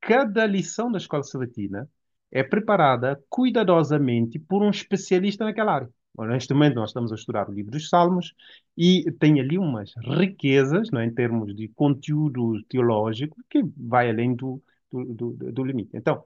[0.00, 1.88] Cada lição da escola sabatina
[2.30, 5.90] é preparada cuidadosamente por um especialista naquela área.
[6.18, 8.34] neste momento nós estamos a estudar o livro dos Salmos
[8.76, 14.34] e tem ali umas riquezas, não é, em termos de conteúdo teológico, que vai além
[14.34, 15.90] do, do, do, do limite.
[15.94, 16.24] Então,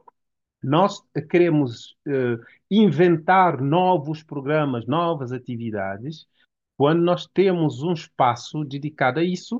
[0.62, 2.38] nós queremos uh,
[2.70, 6.26] inventar novos programas, novas atividades,
[6.76, 9.58] quando nós temos um espaço dedicado a isso,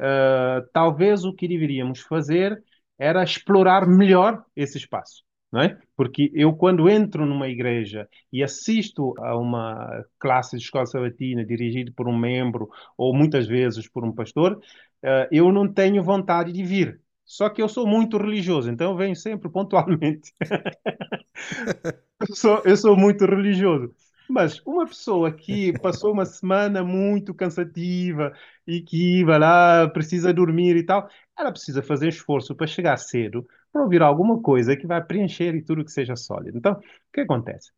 [0.00, 2.62] uh, talvez o que deveríamos fazer
[2.98, 5.24] era explorar melhor esse espaço.
[5.56, 5.78] É?
[5.96, 11.92] Porque eu, quando entro numa igreja e assisto a uma classe de escola sabatina dirigida
[11.94, 12.68] por um membro
[12.98, 17.00] ou muitas vezes por um pastor, uh, eu não tenho vontade de vir.
[17.24, 20.32] Só que eu sou muito religioso, então eu venho sempre pontualmente.
[22.28, 23.94] eu, sou, eu sou muito religioso.
[24.28, 28.32] Mas uma pessoa que passou uma semana muito cansativa
[28.66, 31.08] e que vai lá, precisa dormir e tal,
[31.38, 35.62] ela precisa fazer esforço para chegar cedo, para ouvir alguma coisa que vai preencher e
[35.62, 36.56] tudo que seja sólido.
[36.58, 36.80] Então, o
[37.12, 37.70] que acontece?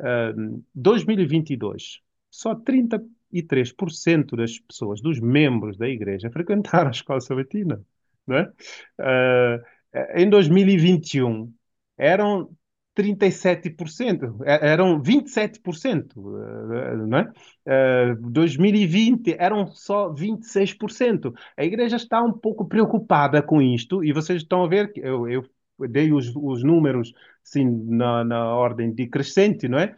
[0.00, 7.84] Uh, 2022, só 33% das pessoas, dos membros da igreja, frequentaram a escola sabatina
[8.26, 8.50] né?
[8.98, 9.62] Uh,
[10.14, 11.52] em 2021
[11.98, 12.50] eram
[12.94, 16.14] 37%, eram 27%,
[17.08, 17.32] né?
[17.66, 21.32] Uh, 2020 eram só 26%.
[21.56, 25.28] A igreja está um pouco preocupada com isto e vocês estão a ver que eu,
[25.28, 25.44] eu
[25.88, 27.12] dei os, os números
[27.46, 29.96] assim, na, na ordem decrescente, não é?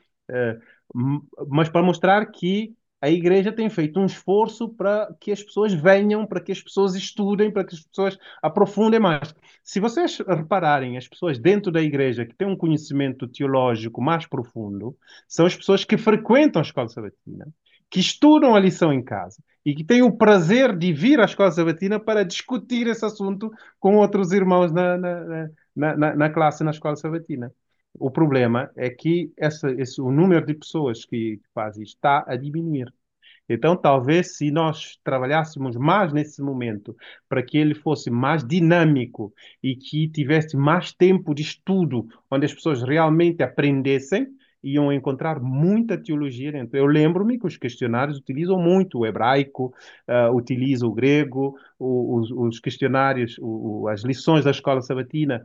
[1.48, 6.24] Mas para mostrar que a igreja tem feito um esforço para que as pessoas venham,
[6.24, 9.34] para que as pessoas estudem, para que as pessoas aprofundem mais.
[9.60, 14.96] Se vocês repararem, as pessoas dentro da igreja que têm um conhecimento teológico mais profundo
[15.26, 17.48] são as pessoas que frequentam a escola sabatina,
[17.90, 21.50] que estudam a lição em casa e que têm o prazer de vir à escola
[21.50, 26.94] sabatina para discutir esse assunto com outros irmãos na, na, na, na classe na escola
[26.94, 27.52] sabatina.
[27.94, 32.36] O problema é que essa, esse, o número de pessoas que, fazem isto está a
[32.36, 32.92] diminuir.
[33.48, 36.96] Então, talvez se nós trabalhássemos mais nesse momento
[37.28, 42.54] para que ele fosse mais dinâmico e que tivesse mais tempo de estudo, onde as
[42.54, 44.28] pessoas realmente aprendessem,
[44.62, 46.76] iam encontrar muita teologia dentro.
[46.76, 49.74] Eu lembro-me que os questionários utilizam muito o hebraico,
[50.08, 55.44] uh, utilizam o grego, o, os, os, questionários, o, as lições da escola sabatina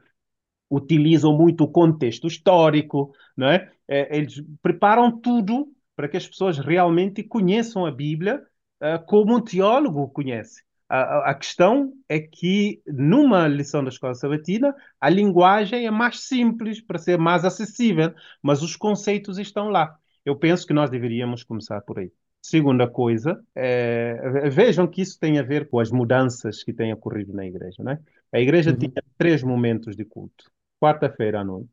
[0.70, 3.72] utilizam muito o contexto histórico, não é?
[3.88, 8.44] é eles preparam tudo para que as pessoas realmente conheçam a Bíblia
[8.82, 10.64] uh, como um teólogo conhece.
[10.90, 16.80] A, a, questão é que, numa lição da escola sabatina, a linguagem é mais simples
[16.80, 19.98] para ser mais acessível, mas os conceitos estão lá.
[20.24, 22.12] Eu penso que nós deveríamos começar por aí.
[22.42, 27.34] Segunda coisa, é, vejam que isso tem a ver com as mudanças que têm ocorrido
[27.34, 27.84] na igreja.
[27.84, 28.00] Né?
[28.32, 28.78] A igreja uhum.
[28.78, 31.72] tinha três momentos de culto quarta-feira à noite,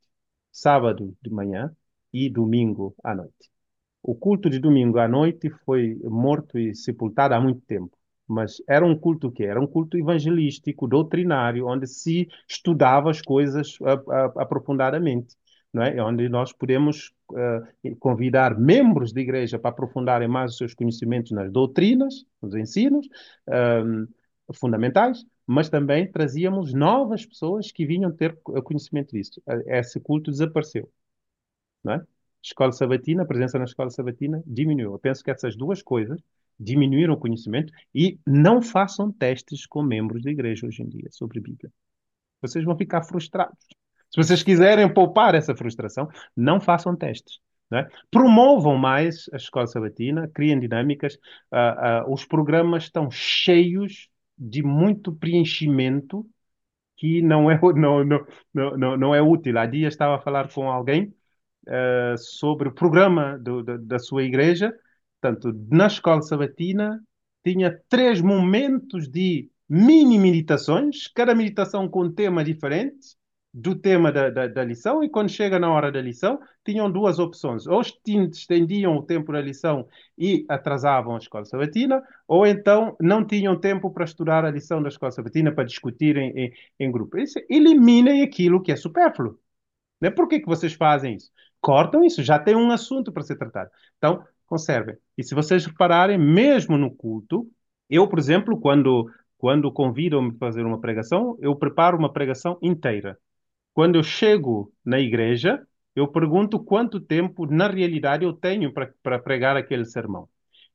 [0.52, 1.70] sábado de manhã
[2.12, 3.50] e domingo à noite.
[4.02, 7.96] O culto de domingo à noite foi morto e sepultado há muito tempo,
[8.28, 13.78] mas era um culto que era um culto evangelístico, doutrinário, onde se estudava as coisas
[14.36, 15.36] aprofundadamente.
[15.76, 16.00] É?
[16.00, 21.50] Onde nós podemos uh, convidar membros da igreja para aprofundarem mais os seus conhecimentos nas
[21.50, 23.08] doutrinas, nos ensinos
[23.84, 24.06] um,
[24.54, 29.42] fundamentais, mas também trazíamos novas pessoas que vinham ter conhecimento disso.
[29.66, 30.90] Esse culto desapareceu.
[31.82, 32.06] Não é?
[32.42, 34.92] Escola sabatina, a presença na escola sabatina diminuiu.
[34.92, 36.20] Eu penso que essas duas coisas
[36.58, 41.40] diminuíram o conhecimento e não façam testes com membros da igreja hoje em dia sobre
[41.40, 41.72] Bíblia.
[42.40, 43.58] Vocês vão ficar frustrados.
[44.10, 47.40] Se vocês quiserem poupar essa frustração, não façam testes.
[47.72, 47.88] É?
[48.10, 51.14] Promovam mais a escola sabatina, criem dinâmicas.
[51.50, 56.26] Uh, uh, os programas estão cheios de muito preenchimento
[56.96, 58.26] que não é, não, não,
[58.76, 59.58] não, não é útil.
[59.58, 61.14] Há dias estava a falar com alguém
[61.66, 64.72] uh, sobre o programa do, da, da sua igreja.
[65.20, 67.02] Portanto, na escola sabatina,
[67.44, 73.16] tinha três momentos de mini meditações, cada meditação com um tema diferente
[73.54, 77.20] do tema da, da, da, lição e quando chega na hora da lição tinham duas
[77.20, 79.86] opções ou estendiam o tempo da lição
[80.18, 84.88] e atrasavam a escola sabatina ou então não tinham tempo para estudar a lição da
[84.88, 89.38] escola sabatina para discutirem em, em grupo isso, eliminem aquilo que é supérfluo
[90.00, 90.10] né?
[90.10, 91.30] por que, que vocês fazem isso?
[91.60, 96.18] cortam isso, já tem um assunto para ser tratado então conservem e se vocês repararem
[96.18, 97.48] mesmo no culto
[97.88, 103.18] Eu, por exemplo, quando, quando convidam-me para fazer uma pregação, eu preparo uma pregação inteira.
[103.74, 105.60] Quando eu chego na igreja,
[105.94, 110.28] eu pergunto quanto tempo, na realidade, eu tenho para, pregar aquele sermão.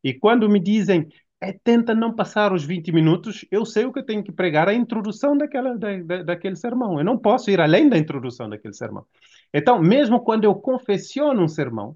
[0.03, 1.07] E quando me dizem,
[1.41, 4.67] é, tenta não passar os 20 minutos, eu sei o que eu tenho que pregar,
[4.67, 6.97] a introdução daquela, da, da, daquele sermão.
[6.99, 9.05] Eu não posso ir além da introdução daquele sermão.
[9.53, 11.95] Então, mesmo quando eu confessiono um sermão,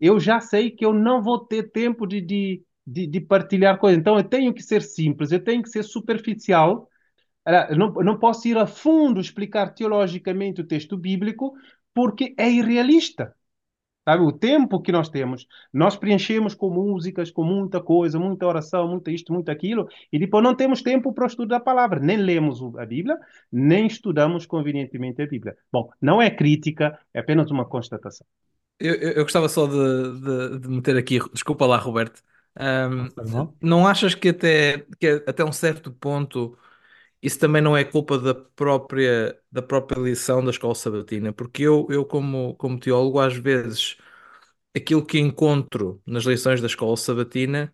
[0.00, 3.98] eu já sei que eu não vou ter tempo de, de, de, de partilhar coisas.
[3.98, 6.88] Então, eu tenho que ser simples, eu tenho que ser superficial.
[7.76, 11.54] Não, não posso ir a fundo explicar teologicamente o texto bíblico,
[11.92, 13.34] porque é irrealista.
[14.06, 18.86] Sabe, o tempo que nós temos, nós preenchemos com músicas, com muita coisa, muita oração,
[18.86, 21.98] muito isto, muito aquilo, e depois não temos tempo para o estudo da palavra.
[21.98, 23.16] Nem lemos a Bíblia,
[23.50, 25.56] nem estudamos convenientemente a Bíblia.
[25.72, 28.26] Bom, não é crítica, é apenas uma constatação.
[28.78, 32.22] Eu, eu, eu gostava só de, de, de meter aqui, desculpa lá, Roberto.
[33.32, 33.54] Mal.
[33.60, 36.56] não achas que até, que até um certo ponto
[37.24, 41.32] isso também não é culpa da própria, da própria lição da escola sabatina?
[41.32, 43.96] Porque eu, eu como, como teólogo, às vezes,
[44.76, 47.72] aquilo que encontro nas lições da escola sabatina,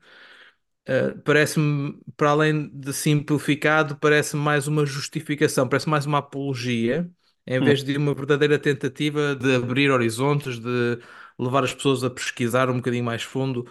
[0.86, 7.10] eh, parece-me, para além de simplificado, parece-me mais uma justificação, parece mais uma apologia,
[7.46, 7.62] em Hum.
[7.62, 10.98] vez de uma verdadeira tentativa de abrir horizontes, de
[11.38, 13.66] levar as pessoas a pesquisar um bocadinho mais fundo.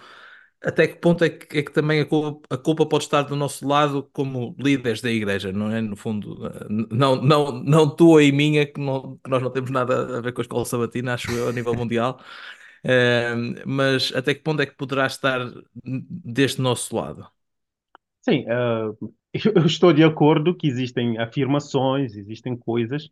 [0.62, 3.34] Até que ponto é que, é que também a culpa, a culpa pode estar do
[3.36, 5.80] nosso lado como líderes da igreja, não é?
[5.80, 9.72] No fundo, eh, não, não, não tua e minha, que, não- que nós não temos
[9.72, 12.20] nada a ver com a escola sabatina, acho eu, a nível mundial.
[12.84, 15.40] Eh, mas até que ponto é que poderá estar
[15.84, 17.28] deste nosso lado?
[18.22, 18.92] Sim, ah,
[19.56, 23.10] eu estou de acordo que existem afirmações, existem coisas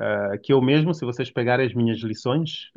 [0.00, 2.70] ah, que eu mesmo, se vocês pegarem as minhas lições,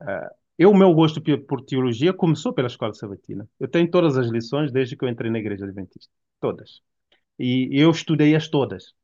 [0.00, 3.48] ah, eu, o meu gosto por teologia começou pela escola sabatina.
[3.58, 6.12] Eu tenho todas as lições desde que eu entrei na igreja adventista.
[6.40, 6.80] Todas.
[7.38, 8.94] E eu estudei-as todas.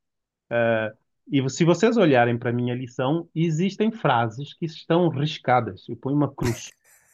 [0.50, 0.92] Ah,
[1.30, 5.88] e se vocês olharem para a minha lição, existem frases que estão riscadas.
[5.88, 6.70] Eu ponho uma cruz.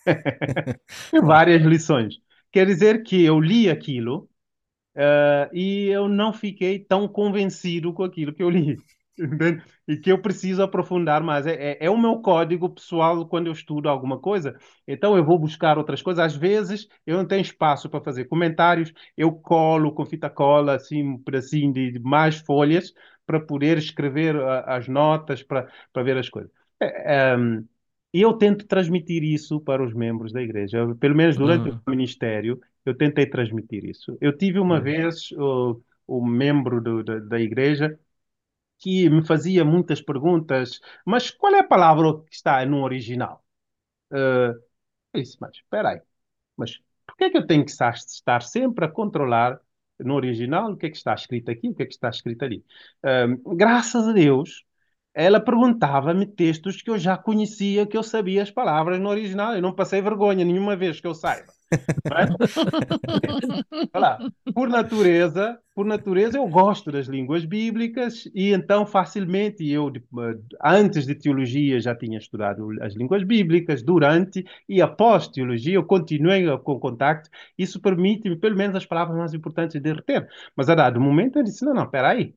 [1.22, 2.18] Várias lições.
[2.50, 4.28] Quer dizer que eu li aquilo
[4.96, 8.78] Uh, e eu não fiquei tão convencido com aquilo que eu li.
[9.18, 9.62] Entende?
[9.88, 11.46] E que eu preciso aprofundar mais.
[11.46, 14.56] É, é, é o meu código pessoal quando eu estudo alguma coisa.
[14.86, 16.24] Então eu vou buscar outras coisas.
[16.24, 21.18] Às vezes eu não tenho espaço para fazer comentários, eu colo com fita cola assim,
[21.18, 22.92] pedacinho de, de mais folhas
[23.26, 25.68] para poder escrever uh, as notas, para,
[26.02, 26.50] ver as coisas.
[26.80, 27.66] É, um,
[28.12, 30.94] e eu tento transmitir isso para os membros da igreja.
[30.96, 34.16] Pelo menos durante Hum, o ministério, eu tentei transmitir isso.
[34.20, 37.98] Eu tive uma hum, vez o, o membro do- da, da igreja
[38.78, 43.44] que me fazia muitas perguntas, mas qual é a palavra que está no original?
[44.12, 44.52] Eh,
[45.14, 46.02] eu disse, mas espera aí,
[46.56, 49.60] mas por que é que eu tenho que estar, sempre a controlar
[50.00, 52.44] no original o que é que está escrito aqui, o que é que está escrito
[52.44, 52.64] ali?
[53.04, 54.64] Eh, graças a Deus,
[55.14, 59.54] ela perguntava-me textos que eu já conhecia, que eu sabia as palavras no original.
[59.54, 61.55] Eu não passei vergonha nenhuma vez que eu saiba.
[62.10, 62.36] É?
[63.94, 64.24] Olha lá,
[64.54, 70.02] por natureza, por natureza eu gosto das línguas bíblicas e então facilmente eu de-
[70.62, 76.44] antes de teologia já tinha estudado as línguas bíblicas, durante e após teologia eu continuei
[76.58, 77.28] com contacto.
[77.58, 80.28] Isso permite-me pelo menos as palavras mais importantes de reter.
[80.56, 82.34] Mas a dado momento eu disse, não, não, espera aí,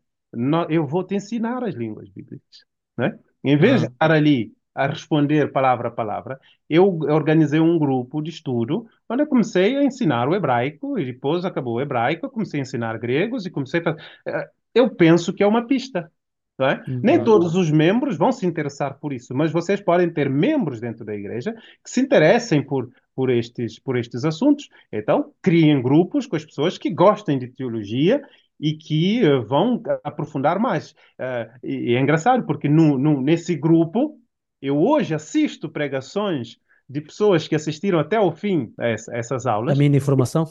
[0.69, 2.65] eu vou te ensinar as línguas bíblicas,
[2.97, 3.17] né?
[3.43, 8.29] Em vez de estar ali a responder palavra a palavra, eu organizei um grupo de
[8.29, 12.59] estudo quando eu comecei a ensinar o hebraico, e depois acabou o hebraico, eu comecei
[12.59, 13.95] a ensinar gregos e comecei a.
[14.27, 16.11] Eh, Eu penso que é uma pista,
[16.57, 16.83] não é?
[17.01, 21.05] Nem todos os membros vão se interessar por isso, mas vocês podem ter membros dentro
[21.05, 21.53] da igreja
[21.83, 24.67] que se interessem por, por estes, por estes assuntos.
[24.91, 28.21] Então, criem grupos com as pessoas que gostem de teologia
[28.59, 30.93] e que eh, vão aprofundar mais.
[31.17, 34.19] Eh, e, e é engraçado, porque no, no- nesse grupo,
[34.61, 39.75] eu hoje assisto pregações de pessoas que assistiram até ao fim a a essas A
[39.75, 40.45] aulas minha informação?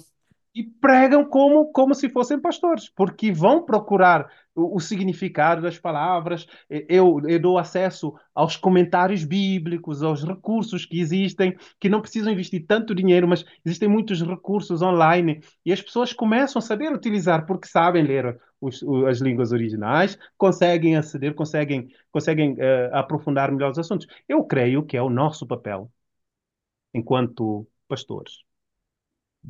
[0.58, 6.46] E pregam como, como se fossem pastores, porque vão procurar o, o significado das palavras.
[6.68, 12.64] Eu, eu dou acesso aos comentários bíblicos, aos recursos que existem, que não precisam investir
[12.66, 17.68] tanto dinheiro, mas existem muitos recursos online e as pessoas começam a saber utilizar porque
[17.68, 24.06] sabem ler os- as línguas originais, conseguem aceder, conseguem, conseguem eh, aprofundar melhor os assuntos.
[24.28, 25.90] Eu creio que é o nosso papel
[26.92, 28.44] enquanto pastores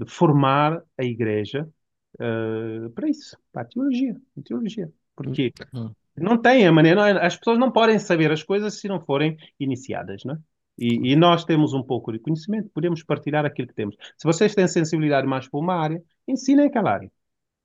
[0.05, 1.69] de formar a igreja
[2.21, 4.93] eh, para isso, para a teologia, a teologia.
[5.17, 5.91] Porque hum.
[6.17, 9.01] não tem a maneira, não é- as pessoas não podem saber as coisas se não
[9.01, 10.39] forem iniciadas, não é?
[10.79, 13.97] E, e nós temos um pouco de conhecimento, podemos partilhar aquilo que temos.
[14.17, 17.11] Se vocês têm sensibilidade mais para uma área, ensinem aquela área.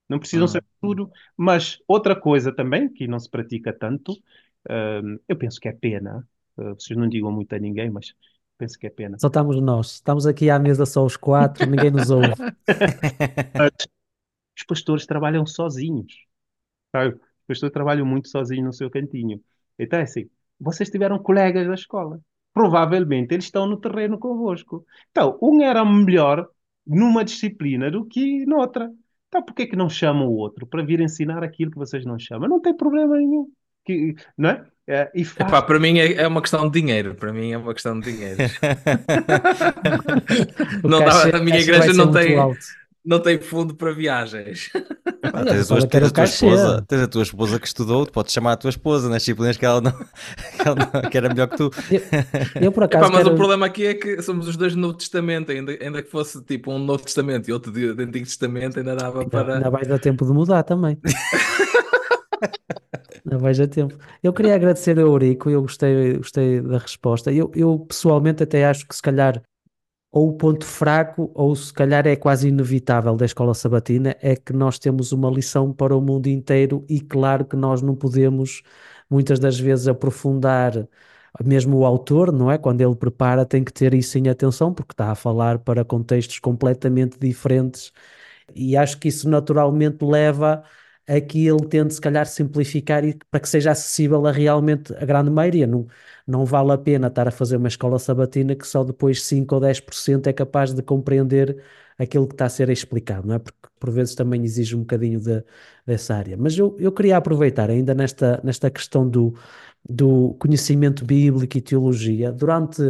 [0.09, 0.47] Não precisam Uhum.
[0.47, 4.13] saber tudo, mas outra coisa também que não se pratica tanto,
[4.69, 6.27] hum, eu penso que é pena.
[6.57, 8.13] Uh, vocês não digam muito a ninguém, mas
[8.63, 9.17] penso que é pena.
[9.19, 9.95] Só estamos nós.
[9.95, 12.31] Estamos aqui à mesa só os quatro, ninguém nos ouve.
[14.55, 16.13] Os pastores trabalham sozinhos.
[16.95, 17.15] Sabe?
[17.15, 19.41] Os pastores trabalham muito sozinhos no seu cantinho.
[19.77, 22.21] Então é assim, vocês tiveram colegas da escola.
[22.53, 24.85] Provavelmente eles estão no terreno convosco.
[25.09, 26.47] Então, um era melhor
[26.85, 28.93] numa disciplina do que noutra.
[29.27, 32.19] Então, por que que não chamam o outro para vir ensinar aquilo que vocês não
[32.19, 32.47] chamam?
[32.47, 33.51] Não tem problema nenhum.
[33.83, 34.71] Que, não é?
[34.87, 37.15] É, e faz Epá, para mim é, é uma questão de dinheiro.
[37.15, 38.37] Para mim é uma questão de dinheiro.
[40.83, 42.35] Não dá- a minha igreja não tem-.
[43.05, 44.69] Não tem fundo para viagens.
[45.21, 47.23] Pá, Olha, tens, a só tua, eu quero tens a tua esposa, tens a tua
[47.23, 49.91] esposa que estudou, tu podes chamar a tua esposa nas disciplinas que ela não,
[50.57, 51.69] que, ela não- que era melhor que tu.
[52.61, 53.33] Eu, por Epá, acaso, mas quero...
[53.33, 56.41] o problema aqui é que somos os dois no Novo Testamento, ainda, ainda que fosse
[56.45, 59.55] tipo um Novo Testamento e outro de, de Antigo Testamento, ainda dava Ainda, para.
[59.55, 60.97] ainda vai dar tempo de mudar também.
[63.25, 63.97] Ainda vai dar tempo.
[64.21, 67.31] Eu queria agradecer ao Eurico, eu gostei, gostei da resposta.
[67.31, 69.41] Eu, eu pessoalmente até acho que se calhar
[70.11, 74.53] ou o ponto fraco, ou se calhar é quase inevitável da escola sabatina, é que
[74.53, 78.63] nós temos uma lição para o mundo inteiro e claro que nós não podemos
[79.09, 80.73] muitas das vezes aprofundar
[81.43, 82.57] mesmo o autor, não é?
[82.57, 86.39] Quando ele prepara tem que ter isso em atenção porque está a falar para contextos
[86.39, 87.91] completamente diferentes
[88.55, 90.63] e acho que isso naturalmente leva
[91.07, 95.05] a que ele tente se calhar simplificar e para que seja acessível a realmente a
[95.05, 95.67] grande maioria.
[95.67, 95.87] Não,
[96.25, 99.61] não vale a pena estar a fazer uma escola sabatina que só depois 5 ou
[99.61, 101.61] 10% é capaz de compreender
[101.97, 103.39] aquilo que está a ser explicado, não é?
[103.39, 105.43] Porque por vezes também exige um bocadinho de,
[105.85, 106.37] dessa área.
[106.37, 109.35] Mas eu, eu queria aproveitar ainda nesta, nesta questão do,
[109.87, 112.31] do conhecimento bíblico e teologia.
[112.31, 112.81] Durante,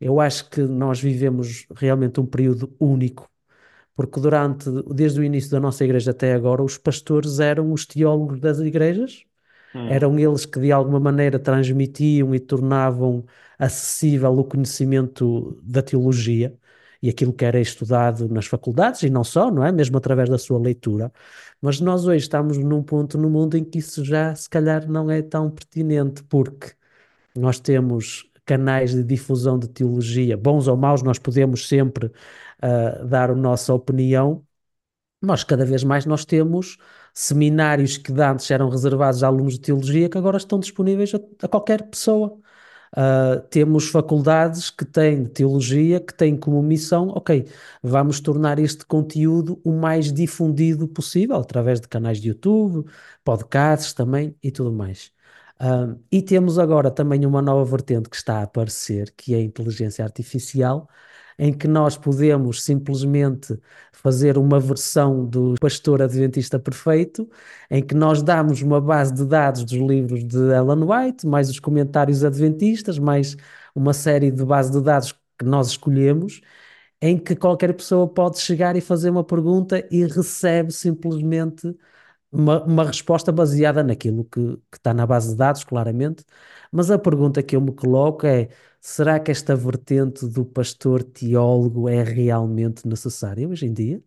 [0.00, 3.30] eu acho que nós vivemos realmente um período único
[3.94, 8.40] porque durante, desde o início da nossa igreja até agora, os pastores eram os teólogos
[8.40, 9.24] das igrejas,
[9.74, 9.88] Hum.
[9.88, 13.24] eram eles que de alguma maneira transmitiam e tornavam
[13.58, 16.56] acessível o conhecimento da teologia
[17.02, 19.72] e aquilo que era estudado nas faculdades, e não só, não é?
[19.72, 21.12] Mesmo através da sua leitura.
[21.60, 25.10] Mas nós hoje estamos num ponto no mundo em que isso já se calhar não
[25.10, 26.72] é tão pertinente, porque
[27.34, 32.10] nós temos canais de difusão de teologia, bons ou maus, nós podemos sempre
[32.62, 34.46] uh, dar a nossa opinião,
[35.20, 36.78] mas cada vez mais nós temos
[37.14, 41.48] seminários que antes eram reservados a alunos de teologia que agora estão disponíveis a, a
[41.48, 42.38] qualquer pessoa.
[42.94, 47.46] Uh, temos faculdades que têm teologia, que têm como missão, ok,
[47.82, 52.86] vamos tornar este conteúdo o mais difundido possível, através de canais de YouTube,
[53.24, 55.10] podcasts também e tudo mais.
[55.60, 59.40] Uh, e temos agora também uma nova vertente que está a aparecer, que é a
[59.40, 60.88] inteligência artificial,
[61.42, 63.58] em que nós podemos simplesmente
[63.92, 67.28] fazer uma versão do pastor adventista perfeito,
[67.68, 71.58] em que nós damos uma base de dados dos livros de Ellen White, mais os
[71.58, 73.36] comentários adventistas, mais
[73.74, 76.40] uma série de bases de dados que nós escolhemos,
[77.00, 81.76] em que qualquer pessoa pode chegar e fazer uma pergunta e recebe simplesmente
[82.32, 86.24] uma, uma resposta baseada naquilo que, que está na base de dados, claramente.
[86.72, 88.48] Mas a pergunta que eu me coloco é:
[88.80, 94.02] será que esta vertente do pastor teólogo é realmente necessária hoje em dia?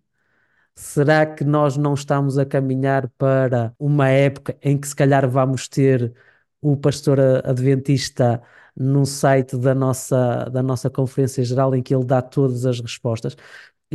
[0.76, 5.68] Será que nós não estamos a caminhar para uma época em que se calhar vamos
[5.70, 6.14] ter
[6.62, 8.42] o pastor adventista
[8.76, 13.36] num site da nossa, da nossa conferência geral em que ele dá todas as respostas?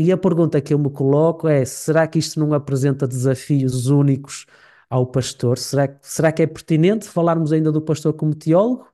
[0.03, 4.47] E a pergunta que eu me coloco é: será que isto não apresenta desafios únicos
[4.89, 5.59] ao pastor?
[5.59, 8.89] Será, será que é pertinente falarmos ainda do pastor como teólogo?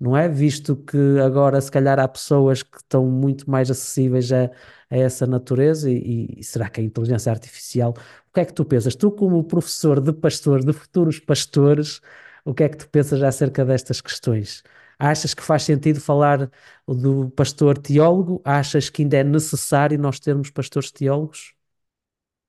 [0.00, 0.28] Não é?
[0.28, 4.46] Visto que agora, se calhar, há pessoas que estão muito mais acessíveis a,
[4.90, 7.94] a essa natureza, e, e, será que a inteligência artificial?
[8.30, 8.96] O que é que tu pensas?
[8.96, 12.00] Tu, como professor de pastores, de futuros pastores,
[12.44, 14.64] o que é que tu pensas acerca destas questões?
[15.04, 16.48] Achas que faz sentido falar
[16.86, 18.40] do pastor teólogo?
[18.44, 21.54] Achas que ainda é necessário nós termos pastores teólogos?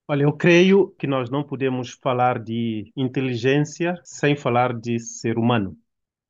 [0.08, 5.78] Olha, eu creio que nós não podemos falar de inteligência sem falar de ser humano.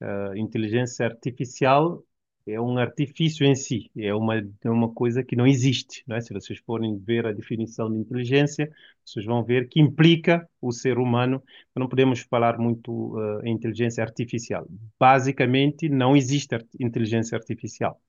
[0.01, 2.03] Uh, inteligência artificial
[2.45, 6.03] é um artifício em si, é uma, é uma coisa que não existe.
[6.07, 6.21] Não é?
[6.21, 8.69] Se vocês forem ver a definição de inteligência,
[9.05, 11.41] vocês vão ver que implica o ser humano.
[11.75, 14.67] Não podemos falar muito uh, em inteligência artificial.
[14.99, 17.99] Basicamente, não existe art inteligência artificial.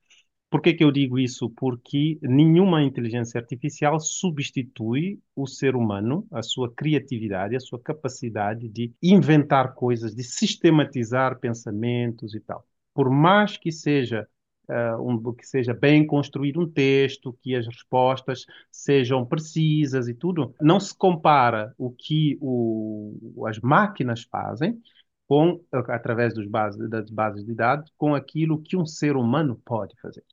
[0.50, 1.50] Por que, que eu digo isso?
[1.50, 8.92] Porque nenhuma inteligência artificial substitui o ser humano, a sua criatividade, a sua capacidade de
[9.02, 12.64] inventar coisas, de sistematizar pensamentos e tal.
[12.94, 14.26] Por mais que seja
[14.68, 20.54] uh, um, que seja bem construído um texto, que as respostas sejam precisas e tudo.
[20.60, 24.80] Não se compara o que o, as máquinas fazem
[25.26, 29.94] com, através dos bases, das bases de dados com aquilo que um ser humano pode
[30.00, 30.24] fazer.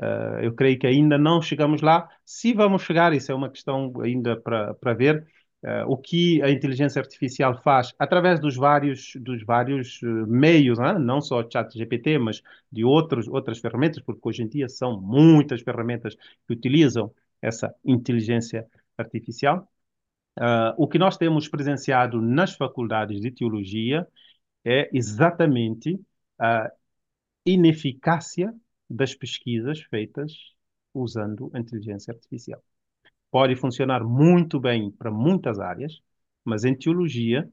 [0.00, 2.08] Uh, eu creio que ainda não chegamos lá.
[2.24, 5.26] Se vamos chegar, isso é uma questão ainda para ver.
[5.62, 10.98] Uh, o que a inteligência artificial faz através dos vários, dos vários uh, meios, né?
[10.98, 12.42] não só o chat GPT, mas
[12.72, 16.14] de outros, outras ferramentas, porque hoje em dia são muitas ferramentas
[16.46, 19.68] que utilizam essa inteligência artificial.
[20.38, 24.08] Uh, o que nós temos presenciado nas faculdades de teologia
[24.64, 26.00] é exatamente
[26.38, 26.70] a
[27.44, 28.54] ineficácia
[28.88, 30.32] das pesquisas feitas
[30.94, 32.62] usando a inteligência artificial
[33.30, 36.00] pode funcionar muito bem para muitas áreas,
[36.44, 37.48] mas em teologia,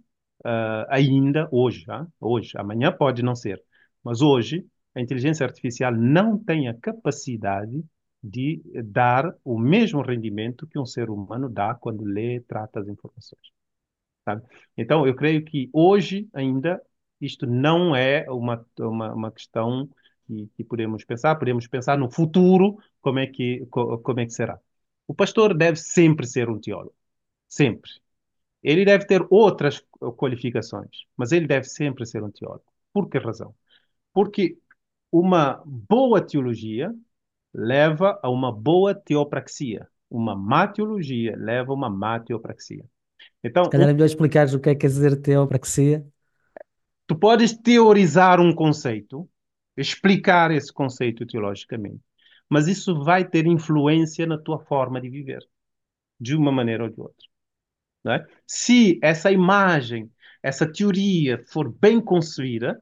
[0.45, 3.61] uh, ainda hoje, ah, hoje, amanhã pode não ser,
[4.03, 4.65] mas hoje
[4.95, 7.83] a inteligência artificial não tem a capacidade
[8.23, 13.51] de dar o mesmo rendimento que um ser humano dá quando lê, trata as informações.
[14.25, 14.43] Sabe?
[14.75, 16.81] Então, eu creio que hoje ainda
[17.21, 19.89] isto não é uma, uma, uma questão
[20.25, 24.59] que, que podemos pensar, podemos pensar no futuro como é que, como é que será.
[25.07, 26.93] O pastor deve sempre ser um teólogo.
[27.47, 27.89] Sempre.
[28.61, 29.81] Ele deve ter outras
[30.17, 32.65] qualificações, mas ele deve sempre ser um teólogo.
[32.91, 33.55] Por que razão?
[34.13, 34.57] Porque
[35.11, 36.93] uma boa teologia
[37.53, 39.87] leva a uma boa teopraxia.
[40.09, 42.85] Uma má teologia leva a uma má teopraxia.
[43.43, 46.05] Então, Se calhar é melhor explicares o que é que quer dizer teopraxia.
[47.07, 49.29] Tu podes teorizar um conceito,
[49.77, 52.01] explicar esse conceito teologicamente,
[52.49, 55.43] mas isso vai ter influência na tua forma de viver,
[56.19, 57.27] de uma maneira ou de outra.
[58.07, 58.25] É?
[58.45, 60.09] Se essa imagem,
[60.41, 62.81] essa teoria for bem concebida,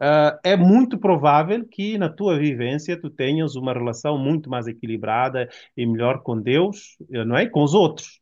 [0.00, 5.48] uh, é muito provável que na tua vivência tu tenhas uma relação muito mais equilibrada
[5.76, 7.46] e melhor com Deus, não é?
[7.46, 8.20] Com os outros,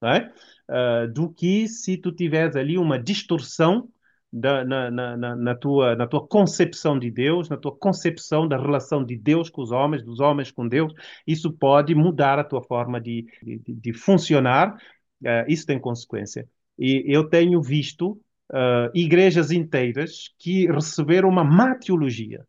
[0.00, 0.32] não é?
[0.70, 3.88] Uh, do que se tu tiveres ali uma distorção
[4.32, 9.04] da, na, na, na, tua, na tua concepção de Deus, na tua concepção da relação
[9.04, 10.92] de Deus com os homens, dos homens com Deus,
[11.26, 14.74] isso pode mudar a tua forma de, de, de funcionar,
[15.22, 16.48] uh, isso tem consequência.
[16.78, 18.12] E eu tenho visto
[18.52, 22.46] uh, igrejas inteiras que receberam uma má teologia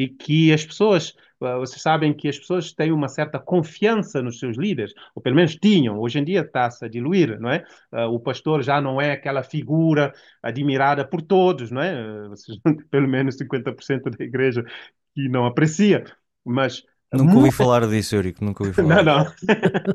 [0.00, 4.38] e que as pessoas, ah, vocês sabem que as pessoas têm uma certa confiança nos
[4.38, 7.62] seus líderes, ou pelo menos tinham, hoje em dia está-se a diluir, não é?
[7.92, 10.10] Ah, o pastor já não é aquela figura
[10.42, 11.92] admirada por todos, não é?
[11.92, 12.58] Ah, vocês,
[12.90, 14.64] pelo menos 50% da igreja
[15.14, 16.04] que não aprecia,
[16.42, 16.82] mas...
[17.12, 19.02] Nunca ouvi falar disso, Eurico, nunca ouvi falar.
[19.02, 19.32] Não, não.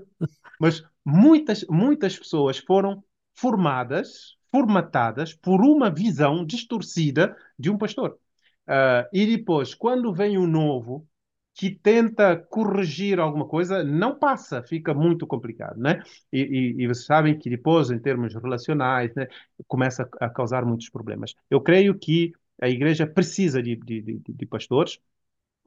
[0.61, 3.03] mas muitas, muitas pessoas foram
[3.33, 8.19] formadas, formatadas por uma visão distorcida de um pastor.
[8.67, 11.07] Uh, e depois, quando vem um novo
[11.55, 16.01] que tenta corrigir alguma coisa, não passa, fica muito complicado, né?
[16.31, 19.27] E, e, e vocês sabem que depois, em termos relacionais, né,
[19.65, 21.33] começa a, causar muitos problemas.
[21.49, 24.99] Eu creio que a igreja precisa de, de, de, de pastores.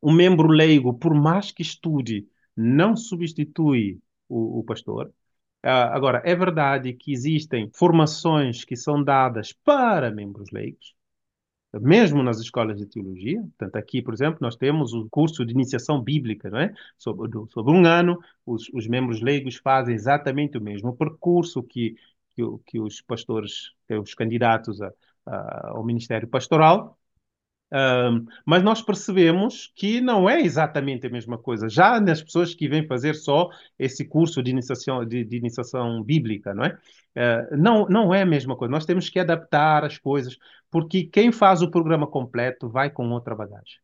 [0.02, 5.08] Um membro leigo, por mais que estude, não substitui o, o pastor.
[5.64, 10.94] Uh, agora, é verdade que existem formações que são dadas para membros leigos,
[11.74, 13.40] mesmo nas escolas de teologia.
[13.40, 16.72] Portanto, aqui, por exemplo, nós temos o curso de iniciação bíblica, não é?
[16.96, 21.96] Sobre, sobre um ano, os, os, membros leigos fazem exatamente o mesmo percurso que,
[22.30, 24.92] que, que os pastores, que os candidatos a,
[25.26, 26.98] a, ao ministério pastoral,
[27.72, 31.68] um, mas nós percebemos que não é exatamente a mesma coisa.
[31.68, 36.54] Já nas pessoas que vêm fazer só esse curso de iniciação, de, de iniciação bíblica,
[36.54, 36.78] não é?
[37.16, 38.70] Uh, não, não é a mesma coisa.
[38.72, 40.38] Nós temos que adaptar as coisas,
[40.70, 43.78] porque quem faz o programa completo vai com outra bagagem.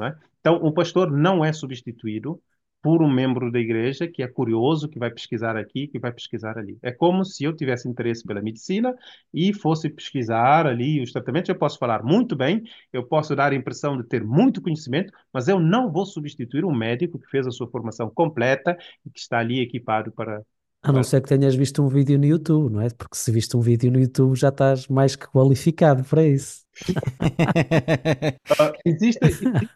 [0.00, 0.14] É?
[0.40, 2.40] Então, o pastor não é substituído
[2.82, 6.56] por um membro da igreja que é curioso, que vai pesquisar aqui, que vai pesquisar
[6.56, 6.78] ali.
[6.82, 8.94] É como se eu tivesse interesse pela medicina
[9.34, 11.48] e fosse pesquisar ali os tratamentos.
[11.48, 12.62] Eu posso falar muito bem,
[12.92, 16.74] eu posso dar a impressão de ter muito conhecimento, mas eu não vou substituir um
[16.74, 20.42] médico que fez a sua formação completa e que está ali equipado para.
[20.80, 22.88] A não ser que tenhas visto um vídeo no YouTube, não é?
[22.90, 26.62] Porque se viste um vídeo no YouTube já estás mais que qualificado para isso.
[26.88, 29.68] uh, existe, Existe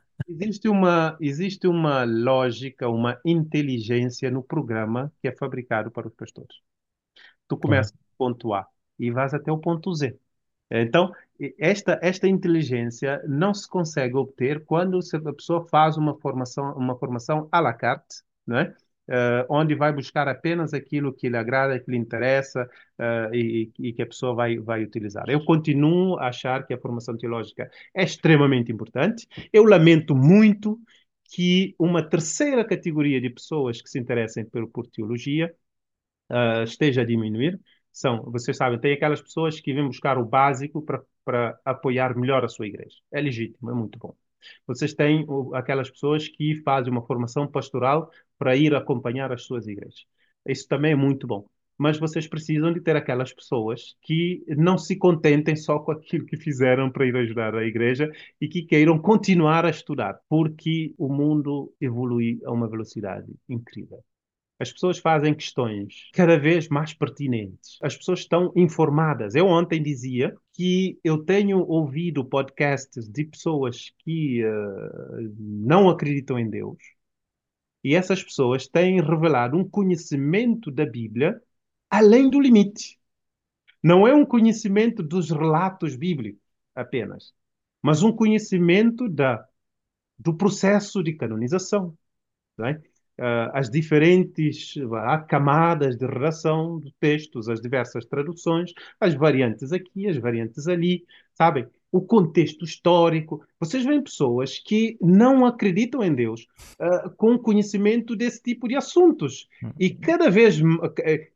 [0.68, 6.56] uma, existe uma lógica, uma inteligência no programa que é fabricado para os pastores.
[7.48, 8.66] Tu começas no ponto A
[8.98, 10.18] e vais até o ponto Z.
[10.70, 11.12] Então,
[11.58, 17.48] esta, esta inteligência não se consegue obter quando a pessoa faz uma formação, uma formação
[17.52, 18.74] à la carte, não é?
[19.08, 23.92] Uh, onde vai buscar apenas aquilo que lhe agrada, que lhe interessa uh, e, e,
[23.92, 25.24] que a pessoa vai, vai utilizar.
[25.28, 29.26] Eu continuo a achar que a formação teológica é extremamente importante.
[29.52, 30.78] Eu lamento muito
[31.34, 35.54] que uma terceira categoria de pessoas que se interessem por, por teologia
[36.30, 37.60] uh, esteja a diminuir.
[37.92, 42.48] São, vocês sabem, tem aquelas pessoas que vêm buscar o básico para apoiar melhor a
[42.48, 42.96] sua igreja.
[43.12, 44.16] É legítimo, é muito bom.
[44.66, 48.10] Vocês têm aquelas pessoas que fazem uma formação pastoral
[48.42, 50.04] para ir acompanhar as suas igrejas.
[50.44, 51.46] Isso também é muito bom.
[51.78, 56.36] Mas vocês precisam de ter aquelas pessoas que não se contentem só com aquilo que
[56.36, 61.72] fizeram para ir ajudar a igreja e que queiram continuar a estudar, porque o mundo
[61.80, 64.00] evolui a uma velocidade incrível.
[64.58, 67.78] As pessoas fazem questões cada vez mais pertinentes.
[67.80, 69.36] As pessoas estão informadas.
[69.36, 76.50] Eu ontem dizia que eu tenho ouvido podcasts de pessoas que uh, não acreditam em
[76.50, 76.76] Deus
[77.82, 81.40] e essas pessoas têm revelado um conhecimento da Bíblia
[81.90, 82.98] além do limite.
[83.82, 86.40] Não é um conhecimento dos relatos bíblicos
[86.74, 87.34] apenas,
[87.82, 89.44] mas um conhecimento da,
[90.18, 91.96] do processo de canonização.
[92.60, 92.80] É?
[93.18, 94.74] uh, as diferentes
[95.28, 101.04] camadas de redação de textos, as diversas traduções, as variantes aqui, as variantes ali,
[101.34, 101.66] sabem?
[101.92, 103.44] O contexto histórico.
[103.60, 106.46] Vocês veem pessoas que não acreditam em Deus
[106.80, 109.46] uh, com conhecimento desse tipo de assuntos.
[109.78, 110.58] E cada, vez,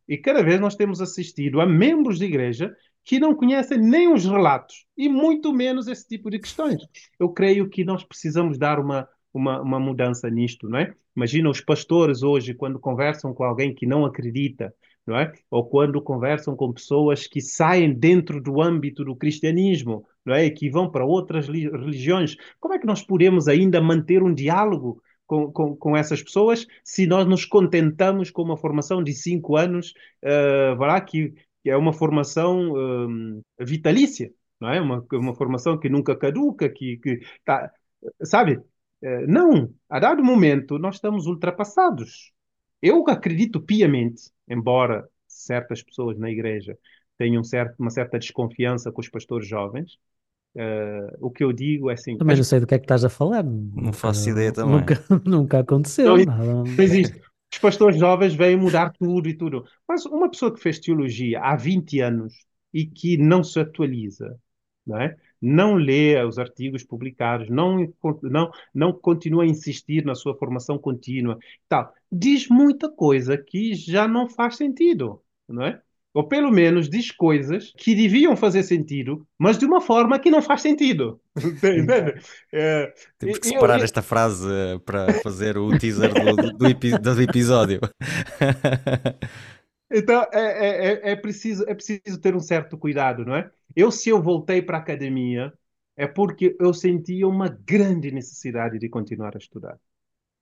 [0.09, 4.25] e cada vez nós temos assistido a membros de igreja que não conhecem nem os
[4.25, 6.83] relatos e muito menos esse tipo de questões.
[7.21, 10.93] Eu creio que nós precisamos dar uma, uma, uma mudança nisto, não é?
[11.15, 14.75] Imagina os pastores hoje, quando conversam com alguém que não acredita,
[15.07, 15.33] não é?
[15.51, 20.51] Ou quando conversam com pessoas que saem dentro do âmbito do cristianismo, não é?
[20.51, 22.37] Que vão para outras religiões.
[22.61, 27.07] Como é que nós podemos ainda manter um diálogo com, com, com essas pessoas se
[27.07, 29.95] nós nos contentamos com uma formação de cinco anos,
[30.25, 34.81] uh, que, que é uma formação uh, vitalícia, não é?
[34.81, 37.71] Uma, uma formação que nunca caduca, que, que tá,
[38.23, 38.61] sabe?
[39.03, 42.33] Eh, não, a dado momento nós estamos ultrapassados.
[42.83, 46.77] Eu acredito piamente, embora certas pessoas na igreja
[47.19, 49.95] tenham certo, uma certa desconfiança com os pastores jovens,
[50.57, 52.17] uh, o que eu digo é assim.
[52.17, 53.43] Também não sei do que é que estás a falar.
[53.43, 54.77] Não faço ideia também.
[54.77, 56.17] Nunca, nunca aconteceu.
[56.17, 56.45] Não, nada.
[56.45, 57.21] não existe.
[57.53, 59.65] Os pastores jovens vêm mudar tudo e tudo.
[59.89, 62.35] Mas uma pessoa que fez teologia há 20 anos
[62.73, 64.39] e que não se atualiza,
[64.87, 65.17] não é?
[65.41, 71.39] Não lê os artigos publicados, não, não, não continua a insistir na sua formação contínua,
[71.69, 75.81] tal, diz muita coisa que já não faz sentido, não é?
[76.17, 80.41] Ou pelo menos diz coisas que deviam fazer sentido, mas de uma forma que não
[80.41, 81.21] faz sentido.
[82.51, 84.49] É, Temos que separar eu, esta frase
[84.87, 87.81] para fazer o teaser do, do, do, do episódio.
[89.91, 93.51] Então é, é, é, é, preciso, é preciso ter um certo cuidado, não é?
[93.75, 95.53] Eu, se eu voltei para a academia,
[95.97, 99.79] é porque eu sentia uma grande necessidade de continuar a estudar.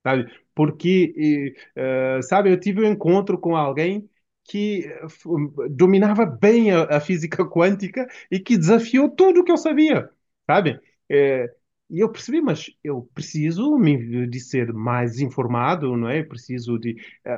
[0.03, 0.31] Sabe?
[0.53, 4.09] Porque, uh, sabe, eu tive um encontro com alguém
[4.43, 4.87] que
[5.25, 10.09] uh, dominava bem a, a, física quântica e que desafiou tudo o que eu sabia,
[10.45, 10.79] sabe?
[11.11, 11.49] Uh,
[11.89, 16.19] e eu percebi, mas eu preciso de ser mais informado, não é?
[16.21, 16.95] Eu preciso de.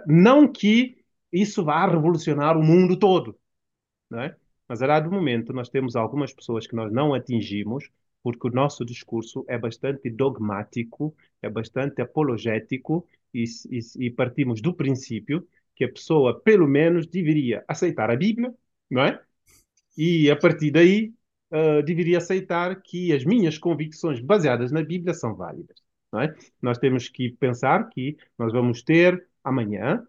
[0.07, 0.96] não que
[1.31, 3.37] isso vá revolucionar o mundo todo,
[4.09, 4.35] não é?
[4.67, 7.89] Mas, a dado momento, nós temos algumas pessoas que nós não atingimos
[8.21, 14.73] porque o nosso discurso é bastante dogmático, é bastante apologético e, e, e partimos do
[14.73, 18.53] princípio que a pessoa, pelo menos, deveria aceitar a Bíblia,
[18.89, 19.21] não é?
[19.97, 21.13] E, a partir daí,
[21.51, 26.35] uh, deveria aceitar que as minhas convicções baseadas na Bíblia são válidas, não é?
[26.61, 30.05] Nós temos que pensar que nós vamos ter amanhã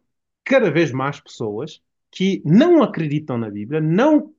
[0.49, 1.81] cada vez mais pessoas
[2.11, 4.33] que não acreditam na Bíblia, não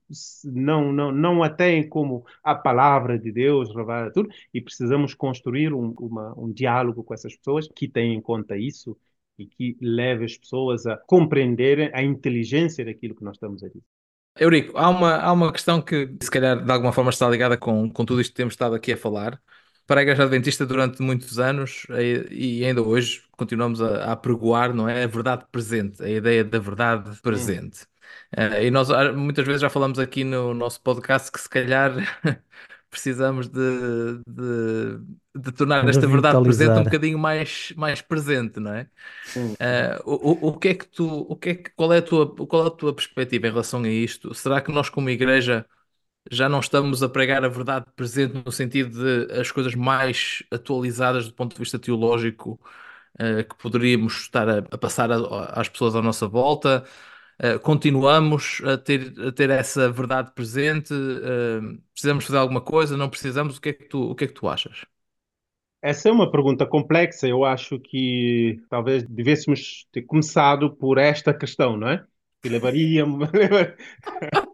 [0.44, 5.72] não não não a têm como a palavra de Deus revelada tudo e precisamos construir
[5.72, 8.98] um, uma, um diálogo com essas pessoas que têm em conta isso
[9.38, 13.84] e que leve as pessoas a compreenderem a inteligência daquilo que nós estamos a dizer.
[14.40, 17.90] Eurico, há uma, há uma questão que se calhar de alguma forma está ligada com,
[17.90, 19.40] com tudo isto que temos estado aqui a falar,
[19.90, 21.88] para a Igreja Adventista durante muitos anos
[22.30, 25.04] e, ainda hoje continuamos a, a pregoar, não é?
[25.04, 27.88] A verdade presente, a ideia da verdade presente.
[28.32, 31.92] Uh, e nós ah, muitas vezes já falamos aqui no nosso podcast que se calhar
[32.92, 35.00] precisamos de, de,
[35.36, 38.88] de tornar esta verdade presente um bocadinho mais, mais presente, não é?
[39.36, 42.36] Uh, o, o, que é que tu, o que é que, qual é a tua,
[42.46, 44.36] qual é a tua perspectiva em relação a isto?
[44.36, 45.66] Será que nós como igreja
[46.32, 51.28] já não estamos a pregar a verdade presente no sentido de as coisas mais atualizadas
[51.28, 52.60] do ponto de vista teológico
[53.16, 55.18] uh, que poderíamos estar a, a passar a,
[55.60, 56.86] às pessoas à nossa volta?
[57.42, 60.94] Uh, continuamos a ter, a ter essa verdade presente?
[60.94, 62.98] Uh, precisamos fazer alguma coisa?
[62.98, 63.58] Não precisamos?
[63.58, 64.86] O que é que tu, o que é que tu achas?
[65.82, 67.28] Essa é uma pergunta complexa.
[67.28, 72.06] Eu acho que talvez devêssemos ter começado por esta questão, não é?
[72.42, 73.06] Que levaria.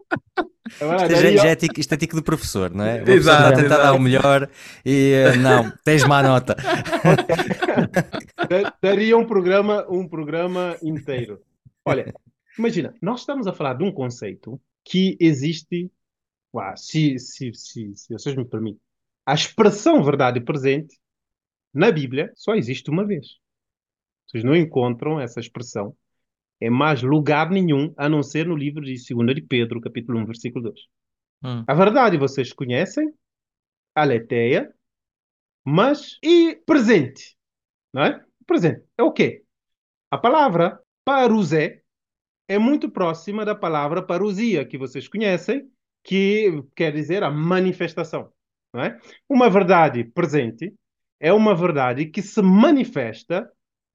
[0.68, 3.00] Isto é, já, é tico, isto é tico do professor, não é?
[3.00, 4.50] O professor está a tentar dar o melhor
[4.84, 6.56] e eh, não, tens má nota.
[8.82, 11.40] Daria um programa, um programa inteiro.
[11.84, 12.12] Olha,
[12.58, 15.90] imagina, nós estamos a falar de um conceito que existe,
[16.54, 18.80] uau, se, se, se, se vocês me permitem,
[19.24, 20.96] a expressão verdade presente
[21.72, 23.26] na Bíblia só existe uma vez.
[24.26, 25.96] Vocês não encontram essa expressão
[26.60, 30.26] em mais lugar nenhum, a não ser no livro de 2 de Pedro, capítulo 1,
[30.26, 30.80] versículo 2.
[31.44, 31.64] Hum.
[31.66, 33.12] A verdade vocês conhecem,
[33.94, 34.72] aletheia,
[35.64, 37.36] mas e presente,
[37.92, 38.24] não é?
[38.46, 39.42] Presente é o quê?
[40.10, 41.82] A palavra parusé
[42.48, 45.68] é muito próxima da palavra parousia, que vocês conhecem,
[46.04, 48.32] que quer dizer a manifestação.
[48.72, 49.00] Não é?
[49.28, 50.72] Uma verdade presente
[51.18, 53.50] é uma verdade que se manifesta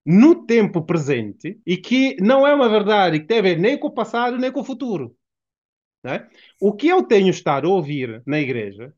[0.05, 3.87] no tempo presente e que não é uma verdade que tem a ver nem com
[3.87, 5.15] o passado nem com o futuro.
[6.03, 6.25] É?
[6.59, 8.91] O que eu tenho estado a ouvir na igreja,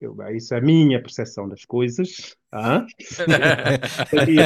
[0.00, 2.34] eu, isso é a minha percepção das coisas.
[2.50, 2.86] Ah?
[4.12, 4.40] Ele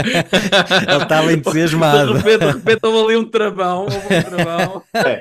[1.03, 2.14] estava entusiasmado.
[2.14, 3.87] De repente, de repente houve ali um travão.
[3.87, 4.83] Um travão.
[4.95, 5.20] É.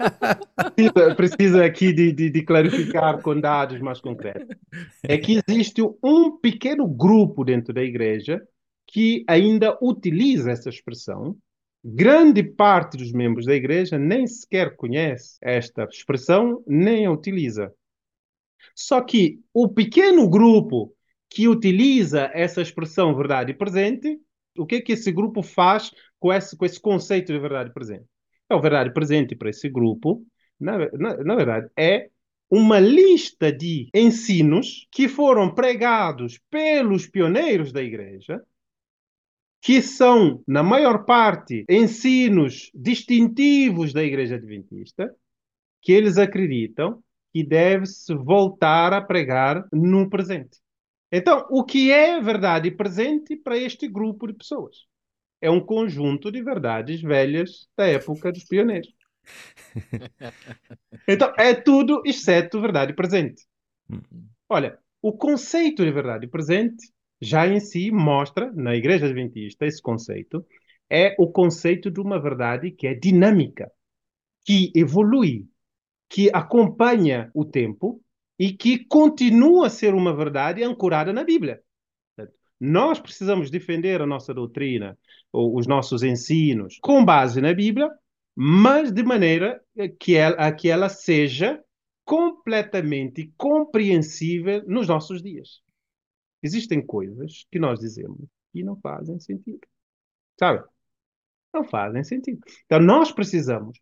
[0.71, 4.55] Precisa, precisa, aqui de, de, de clarificar com dados mais concretos.
[5.03, 8.41] É que existe um pequeno grupo dentro da igreja
[8.87, 11.37] que ainda utiliza essa expressão.
[11.83, 17.71] Grande parte dos membros da igreja nem sequer conhece esta expressão, nem a utiliza.
[18.73, 20.93] Só que o pequeno grupo
[21.29, 24.19] que utiliza essa expressão verdade presente,
[24.57, 28.05] o que é que esse grupo faz com esse, com esse conceito de verdade presente?
[28.45, 30.25] Então, verdade presente para esse grupo,
[30.59, 32.09] na, na, na verdade, é
[32.49, 38.41] uma lista de ensinos que foram pregados pelos pioneiros da igreja
[39.61, 45.13] que são, na maior parte, ensinos distintivos da Igreja Adventista,
[45.81, 47.01] que eles acreditam
[47.33, 50.59] que deve-se voltar a pregar no presente.
[51.11, 54.85] Então, o que é verdade presente para este grupo de pessoas?
[55.41, 58.93] É um conjunto de verdades velhas da época dos pioneiros.
[61.07, 63.45] Então, é tudo exceto verdade presente.
[63.89, 64.01] Hum.
[64.49, 66.91] Olha, o conceito de verdade presente
[67.21, 70.45] já em si mostra, na Igreja Adventista, esse conceito,
[70.89, 73.71] é o conceito de uma verdade que é dinâmica,
[74.45, 75.47] que evolui,
[76.09, 78.01] que acompanha o tempo
[78.39, 81.61] e que continua a ser uma verdade ancorada na Bíblia.
[82.59, 84.97] Nós precisamos defender a nossa doutrina,
[85.31, 87.89] os nossos ensinos, com base na Bíblia,
[88.35, 89.61] mas de maneira
[89.99, 91.61] que ela, que ela seja
[92.05, 95.61] completamente compreensível nos nossos dias.
[96.41, 99.61] Existem coisas que nós dizemos que não fazem sentido.
[100.39, 100.63] Sabe?
[101.53, 102.39] Não fazem sentido.
[102.65, 103.79] Então, nós precisamos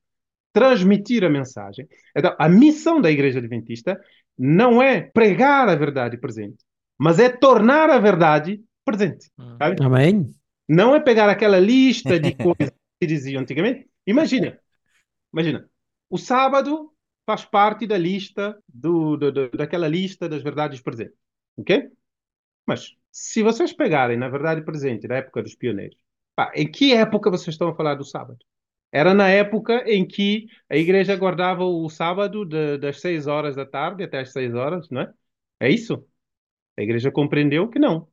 [0.53, 1.87] transmitir a mensagem.
[2.15, 3.99] Então, a missão da Igreja Adventista
[4.37, 6.63] não é pregar a verdade presente,
[6.97, 9.29] mas é tornar a verdade presente.
[9.37, 9.57] Hum.
[9.57, 9.83] Sabe?
[9.83, 10.31] Amém.
[10.67, 13.87] Não é pegar aquela lista de coisas que diziam antigamente.
[14.07, 14.57] Imagina,
[15.33, 15.69] imagina,
[16.09, 16.91] o sábado
[17.25, 21.17] faz parte da lista do, do, do, daquela lista das verdades presentes,
[21.57, 21.89] ok?
[22.65, 25.97] Mas se vocês pegarem, na verdade, presente, da época dos pioneiros,
[26.35, 28.39] pá, em que época vocês estão a falar do sábado?
[28.91, 33.65] Era na época em que a igreja guardava o sábado de, das 6 horas da
[33.65, 35.13] tarde até as 6 horas, não é?
[35.59, 36.07] É isso?
[36.77, 38.07] A igreja compreendeu que não.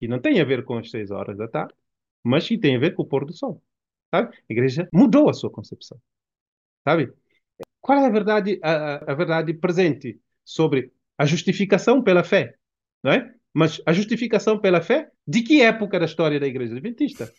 [0.00, 1.74] Que não tem a ver com as 6 horas da tarde,
[2.24, 3.62] mas que tem a ver com o pôr do sol.
[4.14, 4.36] Sabe?
[4.36, 6.00] A igreja mudou a sua concepção.
[6.84, 7.12] Sabe?
[7.80, 12.56] Qual é a verdade, a, a verdade presente sobre a justificação pela fé?
[13.02, 13.34] Não é?
[13.56, 17.32] Mas a justificação pela fé, de que época da história da Igreja Adventista?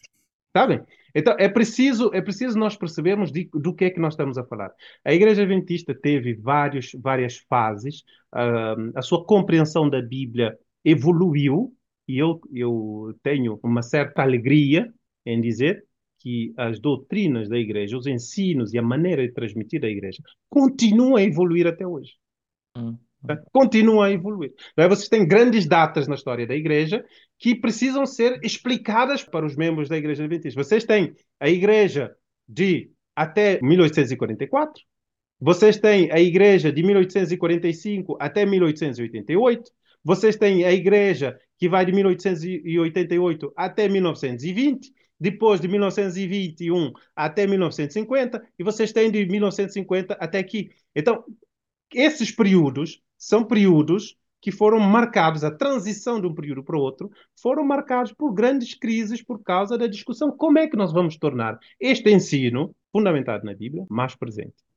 [0.52, 0.82] Sabem?
[1.14, 4.44] Então é preciso, é preciso nós percebermos de, do que é que nós estamos a
[4.44, 4.72] falar.
[5.06, 8.00] A Igreja Adventista teve vários, várias fases,
[8.34, 11.72] uh, a sua compreensão da Bíblia evoluiu,
[12.08, 14.92] e eu, eu tenho uma certa alegria
[15.24, 15.86] em dizer
[16.18, 21.16] que as doutrinas da Igreja, os ensinos e a maneira de transmitir da Igreja continuam
[21.16, 22.14] a evoluir até hoje.
[22.76, 22.98] Hum.
[23.52, 24.54] Continua a evoluir.
[24.76, 24.88] É?
[24.88, 27.04] Vocês têm grandes datas na história da igreja
[27.40, 30.62] que precisam ser explicadas para os membros da igreja adventista.
[30.62, 32.16] Vocês têm a igreja
[32.48, 34.84] de até 1844,
[35.40, 39.72] vocês têm a igreja de 1845 até 1888,
[40.04, 48.42] vocês têm a igreja que vai de 1888 até 1920, depois de 1921 até 1950,
[48.58, 50.70] e vocês têm de 1950 até aqui.
[50.96, 51.24] Então,
[51.94, 57.10] esses períodos são períodos que foram marcados, a transição de um período para o outro,
[57.42, 61.58] foram marcados por grandes crises por causa da discussão como é que nós vamos tornar
[61.80, 64.68] este ensino, fundamentado na Bíblia, mais presente.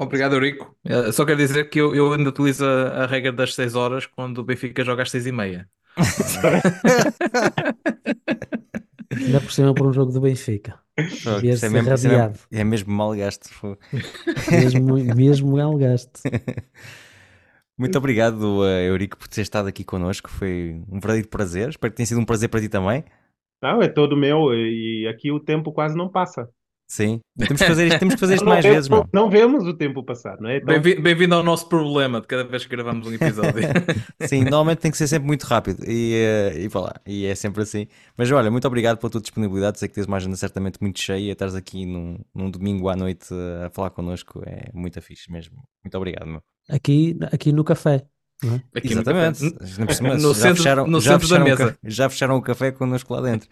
[0.00, 0.74] Obrigado, Eurico.
[0.84, 4.38] Eh, Só quero dizer que eu, eu ainda utilizo a, regra das 6 horas quando
[4.38, 5.68] o Benfica joga às 6 e meia.
[9.12, 10.78] Ainda por cima por um jogo do Benfica.
[10.96, 12.12] Isso é, mesmo, isso é, mesmo,
[12.50, 13.50] é mesmo mal gasto.
[14.50, 16.22] Mesmo, mesmo Algaste.
[17.80, 20.28] Muito obrigado, eh, Eurico, por ter estado aqui connosco.
[20.28, 21.70] Foi um verdadeiro prazer.
[21.70, 23.02] Espero que tenha sido um prazer para ti também.
[23.62, 26.46] Não, é todo meu, e aqui o tempo quase não passa.
[26.92, 27.20] Sim.
[27.38, 29.08] Temos que fazer isto, temos que fazer isto Não mais vemos- vezes, meu.
[29.12, 30.56] Não vemos o tempo passar, não é?
[30.56, 33.62] Então, Bem-vi- Bem-vindo ao nosso problema de cada vez que gravamos um episódio.
[34.26, 37.62] Sim, normalmente tem que ser sempre muito rápido e, eh, e lá, e é sempre
[37.62, 37.86] assim.
[38.16, 39.78] Mas olha, muito obrigado pela tua disponibilidade.
[39.78, 42.96] Sei que tens uma agenda certamente muito cheia e estás aqui num, num domingo à
[42.96, 45.62] noite eh, a falar connosco é muito fixe mesmo.
[45.84, 46.42] Muito obrigado, meu.
[46.68, 48.02] Aqui, aqui no café.
[48.42, 48.62] não é?
[48.76, 49.38] Aqui no Exatamente.
[49.94, 53.14] cima, No já centro- fecharam, no já centro da fecharam já fecharam o café connosco
[53.14, 53.48] lá dentro.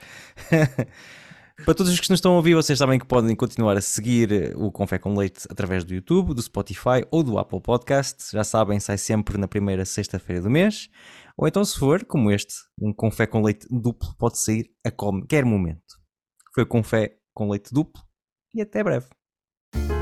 [1.64, 4.32] Para todos os que nos estão a ouvir, vocês sabem que podem continuar a seguir
[4.32, 8.30] eh, o Confé com Leite através do YouTube, do Spotify ou do Apple Podcast.
[8.32, 10.88] Já sabem, sai sempre na primeira sexta-feira do mês.
[11.36, 15.44] Ou então, se for, como este, um Confé com Leite duplo, pode sair a qualquer
[15.44, 15.98] momento.
[16.54, 18.02] Foi Confé com Leite duplo
[18.54, 19.06] e até breve.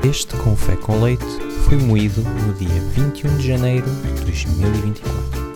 [0.07, 1.25] Este Confé com Leite
[1.67, 5.46] foi moído no dia 21 de janeiro de 2024.